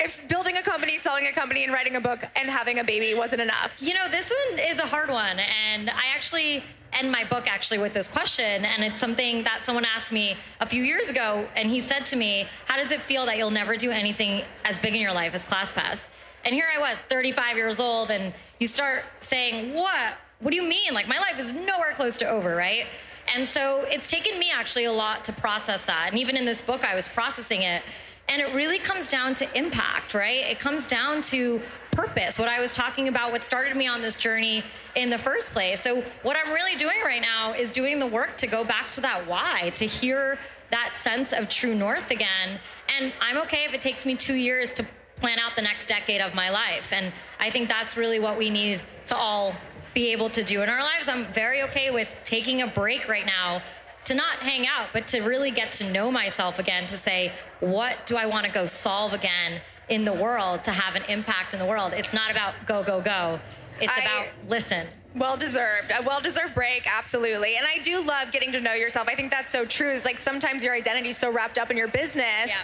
if 0.00 0.26
building 0.28 0.56
a 0.56 0.62
company, 0.62 0.96
selling 0.96 1.26
a 1.26 1.32
company, 1.32 1.64
and 1.64 1.72
writing 1.72 1.96
a 1.96 2.00
book 2.00 2.24
and 2.34 2.48
having 2.48 2.78
a 2.78 2.84
baby 2.84 3.14
wasn't 3.14 3.42
enough. 3.42 3.76
You 3.80 3.92
know, 3.92 4.08
this 4.08 4.32
one 4.50 4.58
is 4.58 4.78
a 4.78 4.86
hard 4.86 5.10
one. 5.10 5.38
And 5.38 5.90
I 5.90 6.06
actually 6.14 6.64
end 6.94 7.12
my 7.12 7.24
book 7.24 7.46
actually 7.46 7.78
with 7.78 7.92
this 7.92 8.08
question. 8.08 8.64
And 8.64 8.82
it's 8.82 8.98
something 8.98 9.44
that 9.44 9.62
someone 9.62 9.84
asked 9.84 10.10
me 10.10 10.34
a 10.60 10.66
few 10.66 10.82
years 10.82 11.10
ago. 11.10 11.46
And 11.56 11.68
he 11.70 11.78
said 11.80 12.06
to 12.06 12.16
me, 12.16 12.46
How 12.66 12.76
does 12.76 12.90
it 12.90 13.02
feel 13.02 13.26
that 13.26 13.36
you'll 13.36 13.50
never 13.50 13.76
do 13.76 13.90
anything 13.90 14.42
as 14.64 14.78
big 14.78 14.94
in 14.94 15.00
your 15.02 15.12
life 15.12 15.34
as 15.34 15.44
ClassPass? 15.44 16.08
And 16.46 16.54
here 16.54 16.66
I 16.74 16.78
was, 16.78 16.98
35 17.00 17.56
years 17.56 17.78
old, 17.80 18.10
and 18.10 18.32
you 18.58 18.66
start 18.66 19.04
saying, 19.20 19.74
What? 19.74 20.14
What 20.40 20.52
do 20.52 20.56
you 20.56 20.62
mean? 20.62 20.94
Like, 20.94 21.08
my 21.08 21.18
life 21.18 21.38
is 21.38 21.52
nowhere 21.52 21.92
close 21.94 22.16
to 22.18 22.28
over, 22.28 22.54
right? 22.54 22.86
And 23.34 23.46
so 23.46 23.84
it's 23.88 24.06
taken 24.06 24.38
me 24.38 24.50
actually 24.54 24.84
a 24.84 24.92
lot 24.92 25.24
to 25.24 25.32
process 25.32 25.84
that. 25.86 26.08
And 26.10 26.18
even 26.18 26.36
in 26.36 26.44
this 26.44 26.60
book, 26.60 26.84
I 26.84 26.94
was 26.94 27.08
processing 27.08 27.62
it. 27.62 27.82
And 28.28 28.40
it 28.40 28.54
really 28.54 28.78
comes 28.78 29.10
down 29.10 29.34
to 29.36 29.58
impact, 29.58 30.14
right? 30.14 30.44
It 30.46 30.60
comes 30.60 30.86
down 30.86 31.22
to 31.22 31.60
purpose, 31.92 32.38
what 32.38 32.48
I 32.48 32.60
was 32.60 32.72
talking 32.72 33.08
about, 33.08 33.32
what 33.32 33.42
started 33.42 33.76
me 33.76 33.88
on 33.88 34.02
this 34.02 34.14
journey 34.14 34.62
in 34.94 35.10
the 35.10 35.18
first 35.18 35.52
place. 35.52 35.80
So, 35.80 36.02
what 36.22 36.36
I'm 36.36 36.52
really 36.52 36.76
doing 36.76 36.98
right 37.04 37.22
now 37.22 37.54
is 37.54 37.72
doing 37.72 37.98
the 37.98 38.06
work 38.06 38.36
to 38.36 38.46
go 38.46 38.64
back 38.64 38.86
to 38.88 39.00
that 39.00 39.26
why, 39.26 39.70
to 39.70 39.86
hear 39.86 40.38
that 40.70 40.94
sense 40.94 41.32
of 41.32 41.48
true 41.48 41.74
north 41.74 42.10
again. 42.10 42.60
And 42.94 43.12
I'm 43.20 43.38
okay 43.38 43.64
if 43.64 43.72
it 43.72 43.80
takes 43.80 44.04
me 44.04 44.14
two 44.14 44.34
years 44.34 44.72
to 44.74 44.86
plan 45.16 45.38
out 45.38 45.56
the 45.56 45.62
next 45.62 45.88
decade 45.88 46.20
of 46.20 46.34
my 46.34 46.50
life. 46.50 46.92
And 46.92 47.12
I 47.40 47.50
think 47.50 47.68
that's 47.68 47.96
really 47.96 48.20
what 48.20 48.38
we 48.38 48.50
need 48.50 48.82
to 49.06 49.16
all 49.16 49.54
be 49.98 50.12
able 50.12 50.30
to 50.30 50.44
do 50.44 50.62
in 50.62 50.68
our 50.68 50.80
lives. 50.80 51.08
I'm 51.08 51.26
very 51.32 51.60
okay 51.64 51.90
with 51.90 52.08
taking 52.22 52.62
a 52.62 52.68
break 52.68 53.08
right 53.08 53.26
now 53.26 53.60
to 54.04 54.14
not 54.14 54.36
hang 54.36 54.64
out, 54.64 54.90
but 54.92 55.08
to 55.08 55.22
really 55.22 55.50
get 55.50 55.72
to 55.72 55.92
know 55.92 56.08
myself 56.08 56.60
again, 56.60 56.86
to 56.86 56.96
say, 56.96 57.32
what 57.58 58.06
do 58.06 58.16
I 58.16 58.26
want 58.26 58.46
to 58.46 58.52
go 58.52 58.64
solve 58.64 59.12
again 59.12 59.60
in 59.88 60.04
the 60.04 60.12
world 60.12 60.62
to 60.62 60.70
have 60.70 60.94
an 60.94 61.02
impact 61.08 61.52
in 61.52 61.58
the 61.58 61.66
world? 61.66 61.92
It's 61.94 62.14
not 62.14 62.30
about 62.30 62.54
go, 62.64 62.84
go, 62.84 63.00
go. 63.00 63.40
It's 63.80 63.92
I- 63.96 64.00
about 64.00 64.26
listen. 64.48 64.86
Well 65.14 65.36
deserved. 65.38 65.90
A 65.98 66.02
well 66.02 66.20
deserved 66.20 66.54
break, 66.54 66.86
absolutely. 66.86 67.56
And 67.56 67.66
I 67.66 67.78
do 67.82 68.00
love 68.04 68.30
getting 68.30 68.52
to 68.52 68.60
know 68.60 68.74
yourself. 68.74 69.08
I 69.08 69.14
think 69.14 69.30
that's 69.32 69.50
so 69.50 69.64
true. 69.64 69.90
Is 69.90 70.04
like 70.04 70.18
sometimes 70.18 70.62
your 70.62 70.74
identity 70.74 71.08
is 71.08 71.16
so 71.16 71.32
wrapped 71.32 71.58
up 71.58 71.70
in 71.70 71.76
your 71.76 71.88
business, 71.88 72.46
Yeah, 72.46 72.62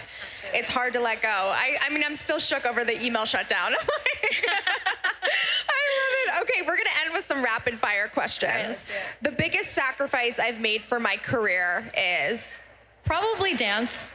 it's 0.53 0.69
hard 0.69 0.93
to 0.93 0.99
let 1.01 1.21
go. 1.21 1.27
I, 1.27 1.75
I 1.81 1.89
mean, 1.89 2.03
I'm 2.05 2.15
still 2.15 2.39
shook 2.39 2.65
over 2.65 2.85
the 2.85 3.03
email 3.03 3.25
shutdown. 3.25 3.73
I'm 3.73 3.87
like- 3.87 4.45
love 5.25 6.37
it. 6.37 6.41
Okay, 6.43 6.61
we're 6.61 6.77
gonna 6.77 6.89
end 7.03 7.13
with 7.13 7.25
some 7.25 7.43
rapid 7.43 7.79
fire 7.79 8.07
questions. 8.07 8.53
let's 8.67 8.87
do 8.87 8.93
it. 8.93 9.23
the 9.23 9.31
biggest 9.31 9.73
sacrifice 9.73 10.39
I've 10.39 10.59
made 10.59 10.83
for 10.83 10.99
my 10.99 11.17
career 11.17 11.91
is 11.97 12.57
Probably 13.05 13.53
dance. 13.53 14.05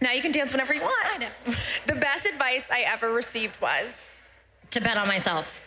now 0.00 0.12
you 0.12 0.22
can 0.22 0.32
dance 0.32 0.52
whenever 0.52 0.74
you 0.74 0.82
want. 0.82 1.06
I 1.14 1.18
know. 1.18 1.28
The 1.86 1.94
best 1.96 2.26
advice 2.26 2.64
I 2.70 2.82
ever 2.86 3.12
received 3.12 3.60
was 3.60 3.86
to 4.70 4.80
bet 4.80 4.96
on 4.96 5.08
myself. 5.08 5.60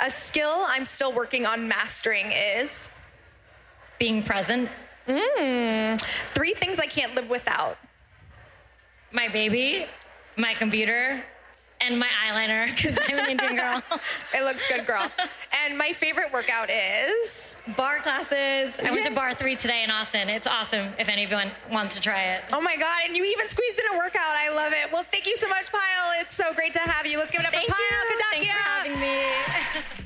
A 0.00 0.10
skill 0.10 0.64
I'm 0.68 0.84
still 0.84 1.12
working 1.12 1.46
on 1.46 1.68
mastering 1.68 2.32
is 2.32 2.88
Being 3.98 4.22
present. 4.22 4.68
Mm, 5.08 6.00
three 6.34 6.52
things 6.54 6.78
I 6.78 6.86
can't 6.86 7.14
live 7.14 7.30
without. 7.30 7.78
My 9.12 9.28
baby, 9.28 9.86
my 10.36 10.52
computer, 10.54 11.24
and 11.80 11.98
my 11.98 12.08
eyeliner, 12.24 12.74
because 12.74 12.98
I'm 13.08 13.18
an 13.18 13.30
Indian 13.30 13.56
girl. 13.56 13.82
It 14.34 14.42
looks 14.44 14.66
good, 14.66 14.86
girl. 14.86 15.10
and 15.64 15.78
my 15.78 15.92
favorite 15.92 16.32
workout 16.32 16.68
is 16.70 17.54
barre 17.76 18.00
classes. 18.00 18.78
I 18.80 18.90
went 18.90 19.04
to 19.04 19.10
barre3 19.10 19.56
today 19.56 19.82
in 19.84 19.90
Austin. 19.90 20.28
It's 20.28 20.46
awesome 20.46 20.88
if 20.98 21.08
anyone 21.08 21.50
wants 21.70 21.94
to 21.94 22.00
try 22.00 22.22
it. 22.34 22.42
oh 22.52 22.60
my 22.60 22.76
god, 22.76 23.02
and 23.06 23.16
you 23.16 23.24
even 23.24 23.48
squeezed 23.48 23.78
in 23.80 23.94
a 23.94 23.98
workout. 23.98 24.20
I 24.36 24.50
love 24.50 24.72
it. 24.72 24.92
Well, 24.92 25.04
thank 25.10 25.26
you 25.26 25.36
so 25.36 25.48
much, 25.48 25.70
Payal. 25.72 26.20
It's 26.20 26.34
so 26.34 26.52
great 26.54 26.72
to 26.74 26.80
have 26.80 27.06
you. 27.06 27.18
Let's 27.18 27.30
give 27.30 27.40
it 27.40 27.46
up 27.46 27.52
Thank 27.52 27.66
for 27.68 27.74
Payal 27.74 28.10
you. 28.10 28.18
Thanks 28.30 28.52
for 28.52 28.58
having 28.58 29.00
me. 29.00 30.02